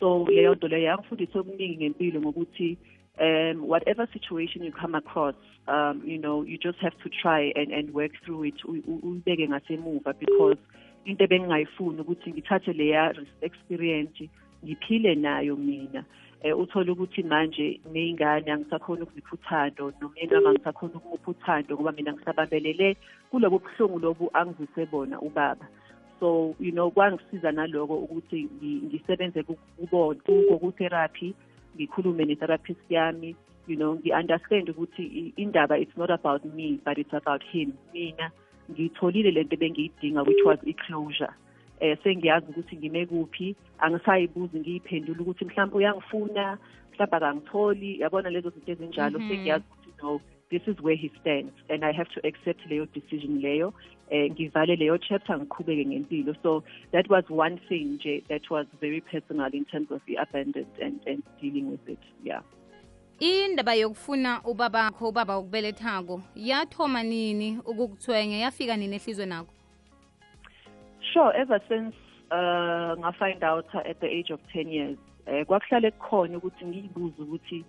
So 0.00 0.26
leyo 0.26 0.54
nto 0.54 0.68
leyo 0.68 0.82
yangifundisa 0.82 1.38
okuningi 1.38 1.76
ngempilo 1.76 2.20
ngokuthi 2.20 2.78
um 3.20 3.68
whatever 3.68 4.08
situation 4.12 4.64
you 4.64 4.72
come 4.72 4.94
across 4.96 5.34
um 5.68 6.02
you 6.04 6.18
know 6.18 6.42
you 6.42 6.58
just 6.58 6.78
have 6.78 6.96
to 7.02 7.08
try 7.08 7.52
and 7.54 7.72
and 7.72 7.94
work 7.94 8.12
through 8.24 8.44
it. 8.44 8.54
Uyibeke 8.64 9.48
ngasemuva 9.48 10.14
because 10.18 10.58
into 11.04 11.24
ebengingayifuni 11.24 12.00
ukuthi 12.00 12.30
ngithathe 12.32 12.72
leya 12.72 13.14
experience 13.40 14.28
ngiphile 14.64 15.14
nayo 15.14 15.56
mina. 15.56 16.04
Eh 16.42 16.58
uthola 16.58 16.92
ukuthi 16.92 17.22
manje 17.22 17.80
neyingane 17.92 18.52
angisakhona 18.52 19.02
ukuzipha 19.02 19.32
uthando 19.34 19.92
nomyeni 20.00 20.34
wami 20.34 20.46
angisakhona 20.48 20.94
ukumupha 20.94 21.30
uthando 21.30 21.74
ngoba 21.74 21.92
mina 21.92 22.12
ngisabambelele 22.12 22.96
kulobo 23.30 23.58
buhlungu 23.58 23.98
lobu 23.98 24.30
angizise 24.32 24.86
bona 24.86 25.20
ubaba. 25.20 25.66
So 26.20 26.54
you 26.60 26.72
know 26.72 26.90
kwangisiza 26.90 27.52
naloko 27.52 27.96
ukuthi 27.98 28.48
ngi- 28.60 28.82
ngisebenze 28.86 29.42
ku- 29.42 29.58
kubo 29.76 30.14
kuko 30.14 30.58
ku-therapy 30.58 31.34
ngikhulume 31.74 32.24
ne-therapist 32.24 32.90
yami 32.90 33.36
you 33.66 33.76
know 33.76 33.94
ngi-understand 33.94 34.68
ukuthi 34.70 35.32
indaba 35.36 35.78
it's 35.78 35.96
not 35.96 36.10
about 36.10 36.44
me 36.44 36.80
but 36.84 36.98
it's 36.98 37.12
about 37.12 37.42
him. 37.42 37.72
Mina 37.92 38.30
ngiyitholile 38.70 39.30
lento 39.30 39.54
ebengiyidinga 39.56 40.22
which 40.26 40.44
was 40.44 40.58
i-closure. 40.66 41.32
Eh 41.80 41.98
sengiyazi 42.02 42.46
ukuthi 42.50 42.76
ngime 42.76 43.06
kuphi 43.06 43.56
angisayibuzi 43.78 44.60
ngiyiphendula 44.60 45.20
ukuthi 45.20 45.44
mhlawumbe 45.44 45.76
uyangifuna 45.76 46.58
mhlawumbe 46.92 47.16
akangitholi 47.16 48.00
yabona 48.00 48.30
lezo 48.30 48.50
zinto 48.50 48.72
ezinjalo. 48.72 49.18
Sengiyazi 49.18 49.64
ukuthi 49.70 50.02
no 50.02 50.20
this 50.50 50.62
is 50.66 50.76
where 50.80 50.96
he 50.96 51.10
stands 51.20 51.52
and 51.68 51.84
i 51.84 51.92
have 51.92 52.08
to 52.08 52.20
accept 52.26 52.60
leyo 52.66 52.86
decision 52.94 53.40
leyo 53.40 53.72
eh 54.10 54.30
ngivale 54.30 54.76
leyo 54.76 54.98
chapter 54.98 55.38
ngiqhubeke 55.38 55.86
ngempilo. 55.86 56.34
So 56.42 56.62
that 56.92 57.08
was 57.08 57.24
one 57.28 57.58
thing 57.68 57.98
nje 57.98 58.22
that 58.28 58.50
was 58.50 58.66
very 58.80 59.00
personal 59.00 59.50
in 59.52 59.64
terms 59.64 59.90
of 59.90 60.00
the 60.06 60.16
abandoned 60.16 60.66
and 60.82 61.00
and 61.06 61.22
dealing 61.40 61.70
with 61.70 61.88
it 61.88 61.98
yeah. 62.22 62.42
Indaba 63.20 63.74
yokufuna 63.74 64.42
ubabakho 64.44 65.08
ubaba 65.08 65.38
ukubelethako 65.38 66.22
yathoma 66.36 67.02
nini 67.02 67.58
ukukuthwenya 67.64 68.38
yafika 68.38 68.76
nini 68.76 68.96
ehlizwe 68.96 69.26
nakho 69.26 69.52
Sure, 71.12 71.32
ever 71.36 71.60
since 71.68 71.94
uh 72.30 72.94
nga 72.98 73.12
find 73.12 73.44
out 73.44 73.66
at 73.74 74.00
the 74.00 74.06
age 74.06 74.30
of 74.30 74.40
10 74.54 74.68
years 74.68 74.98
eh 75.26 75.46
kwakuhlale 75.46 75.90
kukhona 75.90 76.38
ukuthi 76.38 76.64
ngiyibuze 76.64 77.22
ukuthi 77.22 77.64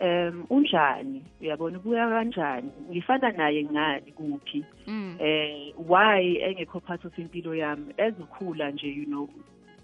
um 0.00 0.46
unjani? 0.50 1.22
Uyabona 1.40 1.78
ubuya 1.78 2.08
kanjani? 2.08 2.70
Ngifana 2.90 3.30
naye 3.32 3.64
ngani 3.64 4.12
kuphi? 4.12 4.64
Mm. 4.86 5.16
eh 5.20 5.72
why 5.88 6.36
engekho 6.42 6.80
part 6.80 7.04
of 7.04 7.18
impilo 7.18 7.54
yami? 7.54 7.94
Ezikhula 7.96 8.70
nje 8.70 8.88
you 8.88 9.04
know 9.06 9.28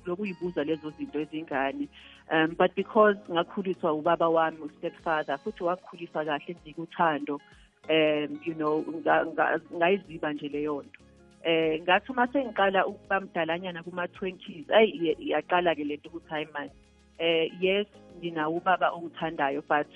lokuyibuza 0.06 0.64
lezo 0.64 0.90
zinto 0.90 1.20
ezingane 1.20 1.88
um 2.32 2.54
but 2.58 2.74
because 2.76 3.16
ngakhuliswa 3.30 3.92
ubaba 3.92 4.28
wami 4.28 4.70
stepfather 4.78 5.38
futhi 5.38 5.64
wakhulisa 5.64 6.24
kahle 6.24 6.44
enginika 6.48 6.82
uthando 6.82 7.40
um 7.90 8.38
you 8.44 8.54
know 8.54 8.82
nga- 8.82 9.26
nga- 9.26 9.60
ngayiziba 9.76 10.32
nje 10.32 10.48
leyo 10.48 10.82
nto. 10.82 11.00
Eh 11.44 11.82
ngathi 11.82 12.12
uma 12.12 12.26
sengiqala 12.26 12.86
ukuba 12.86 13.20
mdalanyana 13.20 13.82
kuma-twenties 13.82 14.70
ayi 14.70 15.06
ya- 15.08 15.16
yaqala-ke 15.18 15.84
lento 15.84 16.08
ukuthi 16.08 16.30
hayi 16.30 16.46
mani. 16.54 16.70
Eh 17.18 17.50
yes 17.60 17.86
nginawo 18.18 18.56
ubaba 18.56 18.90
ongithandayo 18.92 19.62
but 19.68 19.86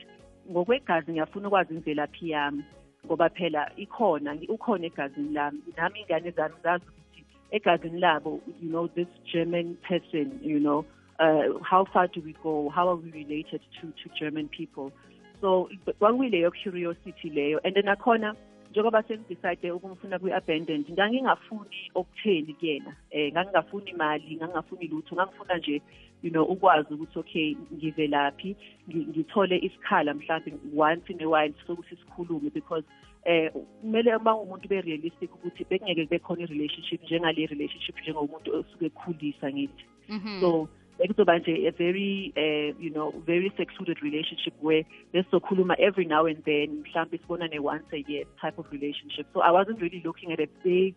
ngokwegazi 0.50 1.12
ngiyafuna 1.12 1.48
ukwazi 1.48 1.74
imvelaphi 1.74 2.30
yami 2.30 2.64
ngoba 3.06 3.28
phela 3.28 3.72
ikhona 3.76 4.34
ngi- 4.34 4.48
ukhona 4.48 4.86
egazini 4.86 5.32
lami. 5.32 5.60
Nami 5.76 6.00
iy'ngane 6.00 6.30
zami 6.30 6.54
zazi 6.62 6.84
ukuthi 6.84 7.24
egazini 7.50 8.00
labo 8.00 8.40
you 8.62 8.68
know 8.70 8.88
this 8.88 9.08
german 9.32 9.76
person 9.88 10.38
you 10.42 10.58
know 10.60 10.84
uh, 11.18 11.58
how 11.62 11.84
far 11.84 12.08
do 12.08 12.20
we 12.24 12.32
go? 12.42 12.68
How 12.70 12.88
are 12.88 12.96
we 12.96 13.10
related 13.10 13.60
to, 13.80 13.86
to 14.02 14.08
german 14.18 14.48
people? 14.48 14.92
So 15.40 15.68
kwakuyileyo 15.98 16.50
curiosity 16.62 17.30
leyo. 17.30 17.60
And 17.64 17.74
then 17.74 17.84
nakhona 17.84 18.34
njengoba 18.70 19.02
sengidecide 19.02 19.70
ukumfuna 19.72 20.18
kwi-abandoned 20.18 20.86
ngangingafuni 20.92 21.90
okutheni 21.94 22.54
kuyena. 22.54 22.96
Um 23.14 23.30
ngangingafuni 23.32 23.90
imali 23.90 24.36
ngangingafuni 24.36 24.88
lutho. 24.88 25.14
Ngangifuna 25.14 25.56
nje 25.58 25.82
you 26.22 26.30
know 26.30 26.44
ukwazi 26.44 26.94
ukuthi 26.94 27.18
okay 27.18 27.56
ngivelaphi 27.74 28.56
ngi- 28.88 29.06
ngithole 29.09 29.59
isikhala 29.59 30.14
mhlawumbe 30.14 30.52
once 30.76 31.12
in 31.12 31.22
a 31.22 31.28
while 31.28 31.54
sokuthi 31.66 31.96
sikhulume 31.96 32.50
because 32.54 32.85
eh 33.24 33.52
kumele 33.80 34.16
uma 34.16 34.37
umuntu 34.37 34.68
be-realistic 34.68 35.35
ukuthi 35.35 35.64
bekungeke 35.70 36.04
kube 36.06 36.18
khona 36.18 36.42
i-relationship 36.42 37.02
njengale 37.02 37.46
relationship 37.46 37.96
njengomuntu 38.00 38.54
osuke 38.56 38.87
ekhulisa 38.87 39.52
ngithi 39.52 39.85
Mhm. 40.09 40.40
so 40.40 40.68
bekuzoba 40.98 41.38
nje 41.38 41.68
a 41.68 41.70
very 41.70 42.33
uh, 42.37 42.83
you 42.85 42.90
know 42.90 43.11
very 43.26 43.50
secluded 43.56 43.98
relationship 44.02 44.54
where 44.62 44.85
besizokhuluma 45.12 45.74
every 45.78 46.04
now 46.04 46.26
and 46.26 46.44
then 46.44 46.70
mhlawumbe 46.85 47.18
sibonane 47.18 47.59
once 47.59 47.87
a 47.92 48.04
year 48.12 48.24
type 48.40 48.59
of 48.61 48.66
relationship 48.72 49.26
so 49.33 49.40
i 49.42 49.50
wasn't 49.52 49.80
really 49.80 50.00
looking 50.04 50.33
at 50.33 50.40
a 50.40 50.48
big 50.64 50.94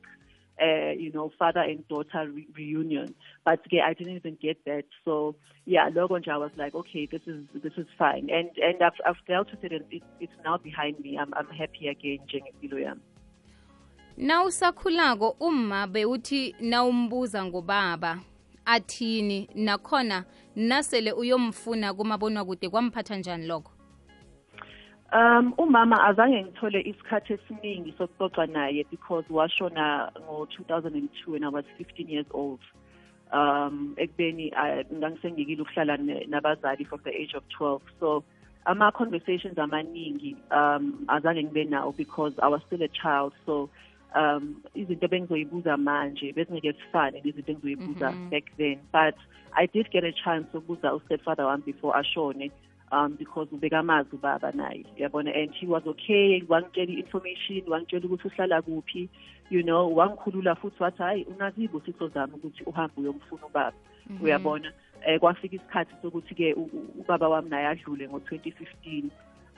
uh, 0.62 0.92
you 0.98 1.12
know 1.12 1.32
father 1.40 1.62
and 1.62 1.88
daughter 1.88 2.30
re- 2.32 2.48
reunion. 2.56 3.14
But 3.46 3.60
yeah, 3.72 3.86
i 3.88 3.94
didn't 3.94 4.16
even 4.16 4.38
get 4.42 4.58
that. 4.66 4.86
So 5.06 5.36
yeah 5.66 5.90
logo 5.96 6.20
nje 6.20 6.32
i 6.32 6.38
was 6.38 6.52
like 6.58 6.76
okay 6.76 7.06
this 7.06 7.22
is 7.28 7.46
this 7.64 7.74
is 7.78 7.88
fine. 7.98 8.30
And 8.30 8.50
and 8.58 8.82
i've, 8.82 9.00
I've 9.06 9.26
dealt 9.28 9.52
with 9.52 9.64
it 9.64 9.72
and 9.72 9.86
it, 9.92 10.04
it's 10.20 10.34
now 10.46 10.58
behind 10.58 11.00
me. 11.00 11.18
I'm, 11.18 11.34
I'm 11.34 11.48
happy 11.58 11.88
again 11.88 12.20
njengempilo 12.28 12.80
yami. 12.80 13.02
Na 14.18 14.44
usakhulako 14.44 15.30
uma 15.40 15.88
bewuthi 15.88 16.56
nawumbuza 16.60 17.46
ngobaba 17.46 18.20
athini 18.66 19.50
nakhona 19.56 20.26
nasele 20.56 21.12
uyomfuna 21.12 21.94
kumabonwa 21.94 22.46
kude 22.46 22.70
kwamphatha 22.70 23.18
njani 23.18 23.48
lokho 23.48 23.73
Um 25.14 25.54
umama 25.58 26.04
azange 26.10 26.44
ngithole 26.44 26.82
isikhathi 26.82 27.34
esiningi 27.34 27.94
sokuxoxa 27.98 28.46
naye 28.50 28.84
because 28.90 29.26
washona 29.30 30.10
ngo-2002 30.26 31.28
when 31.28 31.44
I 31.44 31.50
was 31.50 31.66
15 31.78 32.10
years 32.10 32.26
old. 32.32 32.60
Um 33.32 33.94
ekubeni 33.98 34.52
ngangisengikile 34.94 35.62
ukuhlala 35.62 35.98
nabazali 36.28 36.88
from 36.88 37.02
the 37.04 37.12
age 37.12 37.36
of 37.36 37.44
12. 37.60 37.82
So 38.00 38.24
ama 38.66 38.92
conversations 38.92 39.58
amaningi 39.58 40.36
um 40.50 41.06
azange 41.08 41.44
ngibe 41.44 41.70
nawo 41.70 41.96
because 41.96 42.34
I 42.42 42.48
was 42.48 42.62
still 42.66 42.82
a 42.82 42.88
child. 42.88 43.34
So 43.46 43.70
um 44.16 44.64
izinto 44.76 45.08
bengizoyibuza 45.08 45.78
manje 45.78 46.34
bezingeke 46.34 46.72
zifane 46.72 47.22
nezinto 47.22 47.52
engizoyibuza 47.52 48.14
back 48.32 48.46
then 48.58 48.80
but 48.92 49.16
I 49.56 49.68
did 49.68 49.92
get 49.92 50.04
a 50.04 50.12
chance 50.12 50.48
to 50.52 50.58
ukubuza 50.58 50.94
ustepfather 50.94 51.46
wami 51.46 51.66
before 51.66 51.94
ashone 52.00 52.52
um 52.94 53.16
because 53.18 53.48
ubekamazi 53.52 54.10
ubaba 54.16 54.52
naye. 54.52 54.86
Uyabona? 54.98 55.36
And 55.36 55.52
he 55.54 55.66
was 55.66 55.84
okay. 55.86 56.42
Wangitshela 56.48 56.92
i-information 56.92 57.64
wangitshela 57.68 58.06
ukuthi 58.06 58.28
uhlala 58.28 58.62
kuphi. 58.62 59.10
You 59.50 59.64
know 59.64 59.96
wangikhulula 59.96 60.56
futhi 60.56 60.84
wathi 60.84 61.04
hayi 61.04 61.24
unazi 61.24 61.64
izibusiso 61.64 62.08
zami 62.08 62.34
ukuthi 62.34 62.64
uhambe 62.64 62.94
uyomfuna 62.98 63.46
ubaba. 63.46 63.78
Uyabona? 64.22 64.72
Eh 65.06 65.20
kwafika 65.20 65.56
isikhathi 65.56 65.96
sokuthi-ke 66.02 66.56
ubaba 67.00 67.30
wami 67.30 67.50
naye 67.50 67.68
adlule 67.68 68.10
ngo-2015 68.10 69.04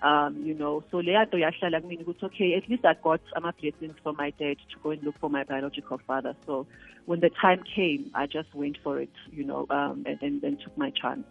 um 0.04 0.44
you 0.46 0.54
know 0.54 0.84
so 0.92 1.02
leya 1.02 1.26
nto 1.26 1.38
yahlala 1.38 1.82
kumina 1.82 2.02
ukuthi 2.02 2.26
okay 2.26 2.58
at 2.58 2.70
least 2.70 2.86
i 2.86 2.94
got 2.94 3.22
ama-blessings 3.36 3.96
from 4.04 4.16
my 4.18 4.32
dad 4.40 4.58
to 4.70 4.80
go 4.84 4.92
and 4.92 5.04
look 5.04 5.18
for 5.20 5.30
my 5.30 5.44
biological 5.44 5.98
father. 6.08 6.36
So 6.46 6.68
when 7.06 7.22
the 7.22 7.30
time 7.30 7.64
came 7.64 8.12
i 8.14 8.28
just 8.28 8.54
went 8.54 8.78
for 8.84 9.00
it 9.00 9.16
you 9.32 9.44
know 9.44 9.66
um 9.70 10.04
and, 10.06 10.18
and, 10.22 10.44
and 10.44 10.60
took 10.60 10.78
my 10.78 10.90
chance 10.90 11.26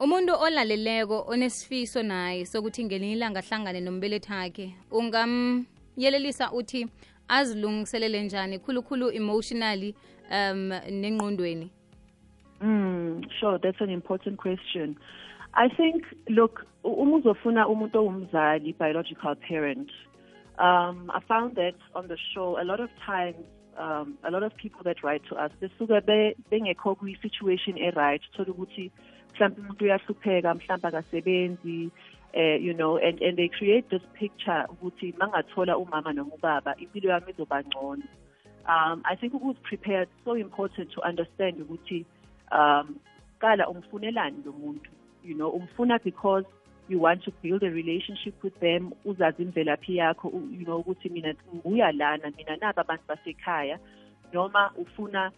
umuntu 0.00 0.32
olaleleko 0.44 1.24
onesifiso 1.28 2.02
naye 2.02 2.44
sokuthi 2.46 2.84
ngelinye 2.84 3.12
ilanga 3.12 3.40
ahlangane 3.40 3.80
nombelethi 3.80 4.32
wakhe 4.32 4.74
ungamyelelisa 4.90 6.52
uthi 6.52 6.86
azilungiselele 7.28 8.22
njani 8.22 8.58
khulukhulu 8.58 9.10
emotionally 9.12 9.94
um 10.30 10.70
nengqondweni 10.90 11.70
Mm, 12.60 13.20
sure, 13.38 13.58
that's 13.58 13.82
an 13.82 13.90
important 13.90 14.38
question. 14.38 14.96
I 15.52 15.68
think, 15.68 16.04
look, 16.28 16.64
uma 16.84 17.16
uzofuna 17.16 17.68
umuntu 17.68 17.98
owumzali, 17.98 18.72
biological 18.78 19.34
parent, 19.34 19.90
um, 20.58 21.10
I 21.14 21.20
found 21.28 21.54
that 21.56 21.74
on 21.94 22.08
the 22.08 22.16
show, 22.32 22.56
a 22.58 22.64
lot 22.64 22.80
of 22.80 22.88
times, 23.04 23.36
um, 23.78 24.18
a 24.24 24.30
lot 24.30 24.42
of 24.42 24.56
people 24.56 24.82
that 24.84 25.02
write 25.02 25.22
to 25.28 25.36
us, 25.36 25.50
besuke 25.60 26.04
be- 26.06 26.34
bengekho 26.50 26.96
kwi-situation 26.96 27.78
e-right, 27.78 28.22
thola 28.36 28.52
ukuthi 28.52 28.90
mhlawumbe 29.34 29.60
umuntu 29.60 29.84
uyahlupheka, 29.84 30.54
mhlawumbe 30.54 30.88
akasebenzi, 30.88 31.90
uh, 32.34 32.56
you 32.60 32.74
know, 32.74 32.96
and, 32.96 33.20
and 33.22 33.36
they 33.36 33.48
create 33.48 33.88
this 33.90 34.02
picture 34.14 34.64
ukuthi 34.70 35.14
mangathola 35.18 35.76
umama 35.76 36.12
noma 36.14 36.34
ubaba, 36.34 36.76
impilo 36.76 37.10
yami 37.10 37.32
izoba 37.32 37.62
ngcono. 37.62 38.02
Um, 38.68 39.02
I 39.04 39.14
think 39.14 39.32
ukuthi 39.34 39.62
prepare 39.62 40.02
is 40.02 40.08
so 40.24 40.34
important 40.34 40.90
to 40.92 41.02
understand 41.02 41.58
ukuthi 41.58 42.04
um 42.52 42.98
qala 43.40 43.68
umfunelani 43.68 44.44
lo 44.44 44.52
muntu 44.52 44.90
you 45.24 45.34
know 45.34 45.50
umfuna 45.50 46.02
because 46.02 46.44
you 46.88 47.02
want 47.02 47.22
to 47.24 47.32
build 47.42 47.62
a 47.62 47.70
relationship 47.70 48.44
with 48.44 48.60
them 48.60 48.92
uzazi 49.04 49.42
imvelaphi 49.42 49.96
yakho 49.96 50.28
you 50.28 50.64
know 50.64 50.78
ukuthi 50.78 51.08
mina 51.08 51.34
ngibuya 51.52 51.92
lana 51.92 52.32
mina 52.36 52.56
naba 52.56 52.82
abantu 52.82 53.04
basekhaya 53.08 53.78
noma 54.32 54.70
ufuna 54.76 55.32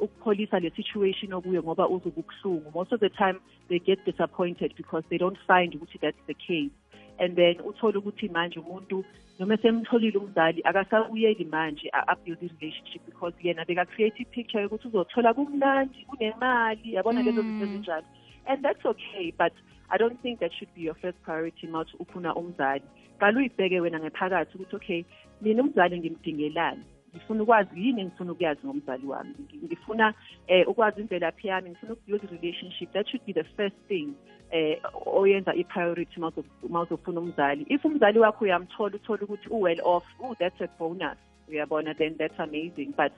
ukupholisa 0.00 0.60
le 0.60 0.70
situation 0.70 1.32
okuyo 1.32 1.62
ngoba 1.62 1.88
uzobe 1.88 2.20
ubuhlungu. 2.20 2.70
Most 2.74 2.92
of 2.92 3.00
the 3.00 3.10
time 3.10 3.40
they 3.68 3.78
get 3.78 4.04
disappointed 4.04 4.74
because 4.76 5.04
they 5.10 5.18
don't 5.18 5.38
find 5.46 5.74
ukuthi 5.74 6.00
that's 6.00 6.24
the 6.26 6.34
case. 6.34 6.72
And 7.18 7.36
then 7.36 7.56
uthole 7.64 7.98
ukuthi 7.98 8.28
manje 8.28 8.60
umuntu 8.60 9.04
noma 9.38 9.56
semtholile 9.56 10.18
umzali 10.18 10.62
akasabuyeli 10.64 11.44
manje 11.44 11.90
a-build 11.92 12.42
i-relationship 12.42 13.02
because 13.06 13.34
yena 13.42 13.64
beka-create 13.64 14.20
i-picture 14.20 14.62
yokuthi 14.62 14.88
uzothola 14.88 15.34
kumnandi 15.34 16.04
kunemali 16.04 16.94
yabona 16.94 17.22
lezo 17.22 17.42
zinto 17.42 17.66
mm. 17.66 17.72
ezinjalo. 17.72 18.06
And 18.46 18.64
that's 18.64 18.86
okay 18.86 19.32
but 19.38 19.52
i 19.90 19.98
don't 19.98 20.20
think 20.22 20.40
that 20.40 20.52
should 20.52 20.74
be 20.74 20.82
your 20.82 20.94
first 20.94 21.18
priority 21.24 21.66
mawuthi 21.66 21.96
ufuna 21.98 22.34
umzali. 22.34 22.82
Qala 23.20 23.38
uyibheke 23.38 23.80
wena 23.80 24.00
ngephakathi 24.00 24.54
ukuthi 24.58 24.76
okay 24.76 25.04
mina 25.42 25.62
umzali 25.62 25.98
ngimdingelani? 25.98 26.82
Ngifuna 27.14 27.42
ukwazi 27.42 27.70
yini 27.86 28.00
engifuna 28.00 28.32
ukuyazi 28.32 28.66
ngomzali 28.66 29.06
wami? 29.06 29.34
Ngi- 29.40 29.64
ngifuna 29.66 30.14
eh 30.46 30.68
ukwazi 30.68 31.00
imvelaphi 31.00 31.48
yami? 31.48 31.70
Ngifuna 31.70 31.92
ukubuild 31.92 32.30
relationship? 32.30 32.92
That 32.92 33.08
should 33.08 33.24
be 33.26 33.32
the 33.32 33.44
first 33.56 33.76
thing 33.88 34.08
eh 34.50 34.78
oyenza 35.06 35.54
i-priority 35.54 36.20
mawuzofuna 36.68 37.20
umzali. 37.20 37.66
If 37.68 37.84
umzali 37.84 38.18
wakho 38.18 38.44
uyamthola 38.44 38.94
uthola 38.96 39.22
ukuthi 39.22 39.48
u-well 39.50 39.80
off. 39.84 40.04
Oh 40.20 40.34
that's 40.38 40.60
a 40.60 40.68
bonus. 40.78 41.18
Uyabona 41.48 41.94
then 41.96 42.16
that's 42.18 42.38
amazing. 42.38 42.92
But 42.96 43.12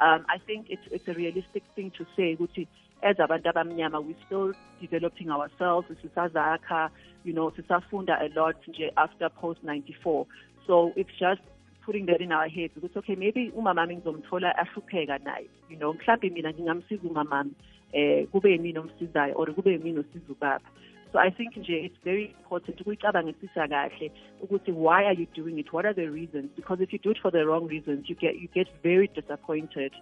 um 0.00 0.24
i 0.28 0.38
think 0.38 0.66
it's, 0.70 0.82
it's 0.90 1.06
a 1.08 1.12
realistic 1.12 1.62
thing 1.76 1.90
to 1.90 2.04
say 2.16 2.34
ukuthi 2.36 2.66
as 3.04 3.20
abantu 3.20 3.48
abamnyama 3.48 3.98
we 3.98 4.14
still 4.26 4.54
developing 4.80 5.30
ourselves 5.30 5.88
sisazakha 6.02 6.90
you 7.24 7.32
know 7.32 7.50
sisafunda 7.50 8.18
a 8.20 8.28
lot 8.28 8.68
nje 8.68 8.92
after 8.96 9.30
post 9.30 9.64
94 9.64 10.24
so 10.66 10.92
it's 10.96 11.18
just 11.20 11.42
putting 11.84 12.06
that 12.06 12.20
in 12.20 12.32
our 12.32 12.48
heads 12.48 12.76
ukuthi 12.76 12.98
okay 12.98 13.16
maybe 13.16 13.50
umamami 13.50 13.96
ngizomthola 13.96 14.58
ahlupheka 14.58 15.18
naye 15.18 15.46
you 15.70 15.76
know 15.76 15.92
mhlawumbe 15.92 16.30
mina 16.30 16.52
ngingamsiza 16.52 17.08
umamami 17.08 17.52
eh 17.92 18.26
kube 18.26 18.52
yimina 18.52 18.80
omsizayo 18.80 19.34
or 19.36 19.54
kube 19.54 19.72
yimina 19.72 20.00
osiza 20.00 20.32
ubaba. 20.32 20.64
So 21.12 21.18
i 21.20 21.30
think 21.30 21.56
nje 21.56 21.84
it's 21.84 22.04
very 22.04 22.24
important 22.24 22.80
ukuyicabangisisa 22.80 23.68
kahle 23.68 24.12
ukuthi 24.42 24.72
why 24.72 25.04
are 25.04 25.14
you 25.14 25.26
doing 25.34 25.58
it? 25.58 25.72
What 25.72 25.86
are 25.86 25.94
the 25.94 26.10
reasons? 26.10 26.50
Because 26.56 26.82
if 26.82 26.92
you 26.92 26.98
do 26.98 27.10
it 27.10 27.20
for 27.22 27.30
the 27.30 27.44
wrong 27.46 27.68
reasons 27.68 28.08
you 28.08 28.16
get 28.16 28.34
you 28.34 28.48
get 28.54 28.68
very 28.82 29.08
disappointed 29.08 29.92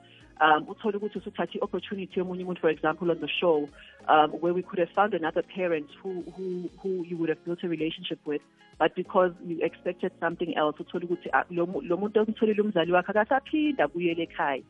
um 0.45 0.69
uthole 0.69 0.97
ukuthi 0.97 1.19
usuthatha 1.19 1.55
i-opportunity 1.59 2.19
yomunye 2.21 2.43
umuntu 2.45 2.61
for 2.61 2.71
example 2.71 3.11
on 3.11 3.19
the 3.21 3.29
show 3.29 3.69
um 4.09 4.31
where 4.41 4.55
we 4.55 4.63
could 4.63 4.79
have 4.79 4.95
found 4.95 5.15
another 5.15 5.45
parent 5.57 5.89
who 6.03 6.11
who 6.35 6.47
who 6.83 7.05
you 7.09 7.17
would 7.19 7.29
have 7.29 7.43
built 7.47 7.65
a 7.65 7.69
relationship 7.69 8.19
with 8.27 8.43
but 8.79 8.95
because 8.95 9.33
you 9.47 9.57
expected 9.63 10.13
something 10.21 10.55
else 10.57 10.77
uthole 10.83 11.05
ukuthi 11.05 11.29
ah, 11.33 11.45
lo 11.51 11.67
mu- 11.67 11.83
lo 11.83 11.97
muntu 11.97 12.21
omtholile 12.21 12.63
umzali 12.63 12.93
wakhe 12.93 13.11
akasaphinda 13.11 13.85
abuyele 13.85 14.23
ekhaya. 14.23 14.63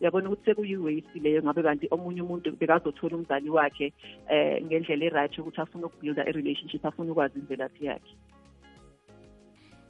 Uyabona 0.00 0.28
ukuthi 0.28 0.44
sekuyi-waste 0.44 1.18
leyo 1.22 1.42
ngabe 1.42 1.62
kanti 1.62 1.86
omunye 1.90 2.22
umuntu 2.22 2.56
bekazothola 2.56 3.16
umzali 3.16 3.50
wakhe 3.50 3.92
eh 4.30 4.62
ngendlela 4.64 5.04
e-right 5.04 5.38
yokuthi 5.38 5.60
afuna 5.60 5.86
ukubuilda 5.86 6.28
i-relationship 6.28 6.84
afuna 6.86 7.12
ukwazi 7.12 7.38
imvelaphi 7.38 7.84
yakhe. 7.84 8.14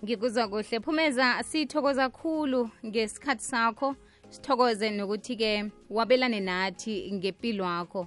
Ngikuzwa 0.05 0.48
kuhle. 0.48 0.81
Phumeza 0.81 1.42
sithokoza 1.42 2.11
kakhulu 2.11 2.70
ngesikhathi 2.87 3.44
sakho 3.44 3.96
sithokoze 4.30 4.90
nokuthi-ke 4.90 5.70
wabelane 5.90 6.40
nathi 6.40 7.12
ngempilo 7.12 7.64
wakho. 7.64 8.06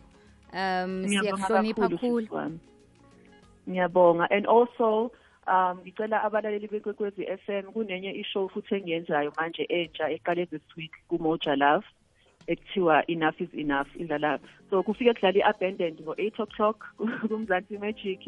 Um 0.53 1.07
siyakuhlonipha 1.07 1.89
wami. 2.31 2.59
ngiyabonga. 3.69 4.27
And 4.31 4.47
also 4.47 5.12
um 5.47 5.79
ngicela 5.81 6.23
abalaleli 6.23 6.67
bekwekwezi 6.67 7.25
FM 7.25 7.71
kunenye 7.73 8.12
ishow 8.12 8.49
futhi 8.49 8.75
engiyenzayo 8.75 9.33
manje 9.38 9.63
entsha 9.69 10.09
eqale 10.09 10.45
this 10.45 10.77
week 10.77 10.91
kuMoja 11.09 11.55
Love 11.55 11.86
ekuthiwa 12.47 13.03
enough 13.08 13.41
is 13.41 13.53
enough 13.53 13.88
idlala 13.95 14.39
so 14.69 14.84
kufike 14.84 15.13
kudlala 15.13 15.38
i-abandoned 15.39 15.99
ngo-eight 16.01 16.39
o'clock 16.39 16.77
kumzansi 17.29 17.77
magic 17.77 18.19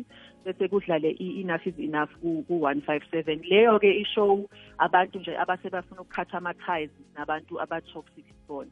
bese 0.45 0.67
kudlale 0.67 1.09
i-enough 1.19 1.67
is 1.67 1.79
enough 1.79 2.09
ku-one 2.21 2.81
five 2.81 3.01
seven. 3.11 3.41
Leyo-ke 3.49 3.91
ishow 4.01 4.47
abantu 4.77 5.19
nje 5.19 5.37
abase 5.37 5.69
bafuna 5.69 6.01
ukukhatha 6.01 6.37
ama-ties 6.37 6.89
nabantu 7.17 7.61
aba-toxic 7.61 8.25
bona 8.47 8.71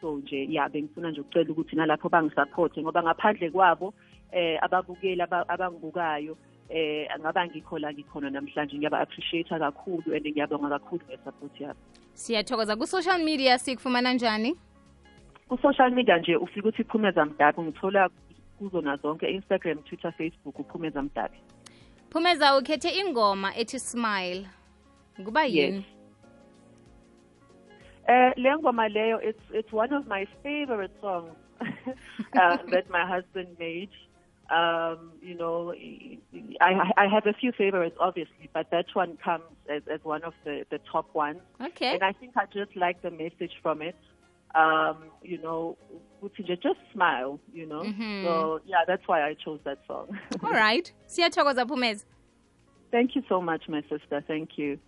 so 0.00 0.16
nje 0.16 0.46
ya 0.50 0.68
bengifuna 0.68 1.10
nje 1.10 1.20
ukucela 1.20 1.50
ukuthi 1.50 1.76
nalapho 1.76 2.08
bangisapothe 2.08 2.82
ngoba 2.82 3.02
ngaphandle 3.02 3.50
kwabo 3.50 3.94
eh 4.32 4.58
ababukeli 4.62 5.22
aba- 5.22 5.48
abangibukayo 5.48 6.36
eh 6.68 7.08
ngaba 7.20 7.46
ngikho 7.46 7.78
la 7.78 7.92
ngikhona 7.92 8.30
namhlanje. 8.30 8.76
Ngiyaba-appreciate 8.76 9.48
kakhulu 9.48 10.14
and 10.16 10.26
ngiyabonga 10.26 10.68
kakhulu 10.68 11.02
nge-support 11.08 11.60
yabo. 11.60 11.78
Siyathokoza. 12.14 12.76
Ku-social 12.76 13.18
media 13.24 13.58
sikufumana 13.58 14.12
njani? 14.12 14.56
Ku-social 15.52 15.90
media 15.90 16.18
nje 16.18 16.36
ufika 16.36 16.68
uthi 16.68 16.84
phumeza 16.84 17.24
mdabi 17.24 17.62
ngithola 17.62 18.10
kuzona 18.58 18.96
zonke 18.96 19.30
instagram 19.30 19.78
twitter 19.78 20.12
facebook 20.12 20.58
uphumeza 20.58 21.02
mdabi 21.02 21.36
phumeza 22.10 22.56
ukhethe 22.56 22.90
ingoma 22.90 23.56
ethi 23.56 23.78
smile 23.78 24.46
kuba 25.24 25.44
yini 25.44 25.76
Yes. 25.76 25.84
Uh, 28.08 28.42
le 28.42 28.56
ngoma 28.56 28.88
leyo, 28.88 29.20
it's 29.22 29.44
it's 29.52 29.72
one 29.72 29.92
of 29.92 30.06
my 30.06 30.26
favorite 30.42 30.92
songs 31.00 31.36
uh, 31.60 32.56
that 32.72 32.90
my 32.90 33.06
husband 33.06 33.48
made. 33.58 33.90
Um, 34.50 35.12
you 35.22 35.36
know, 35.36 35.72
I 36.60 36.72
I 36.96 37.06
have 37.06 37.26
a 37.26 37.32
few 37.32 37.52
favorites, 37.52 37.96
obviously, 38.00 38.50
but 38.52 38.70
that 38.70 38.86
one 38.94 39.16
comes 39.24 39.44
as, 39.68 39.82
as 39.94 40.00
one 40.02 40.24
of 40.24 40.34
the, 40.44 40.66
the 40.70 40.80
top 40.92 41.14
ones. 41.14 41.40
okay 41.60 41.94
And 41.94 42.02
I 42.02 42.12
think 42.12 42.32
I 42.36 42.46
just 42.46 42.74
like 42.74 43.02
the 43.02 43.10
message 43.10 43.54
from 43.62 43.82
it. 43.82 43.96
Um, 44.54 45.04
you 45.22 45.38
know, 45.38 45.76
just 46.56 46.78
smile, 46.92 47.40
you 47.52 47.66
know. 47.66 47.82
So 48.24 48.60
yeah, 48.66 48.84
that's 48.86 49.06
why 49.06 49.22
I 49.22 49.34
chose 49.34 49.60
that 49.64 49.78
song. 49.86 50.08
all 50.44 50.52
right 50.52 50.92
phumeza 51.66 52.04
Thank 52.90 53.16
you 53.16 53.22
so 53.26 53.40
much, 53.40 53.68
my 53.68 53.80
sister. 53.88 54.22
Thank 54.26 54.58
you. 54.58 54.78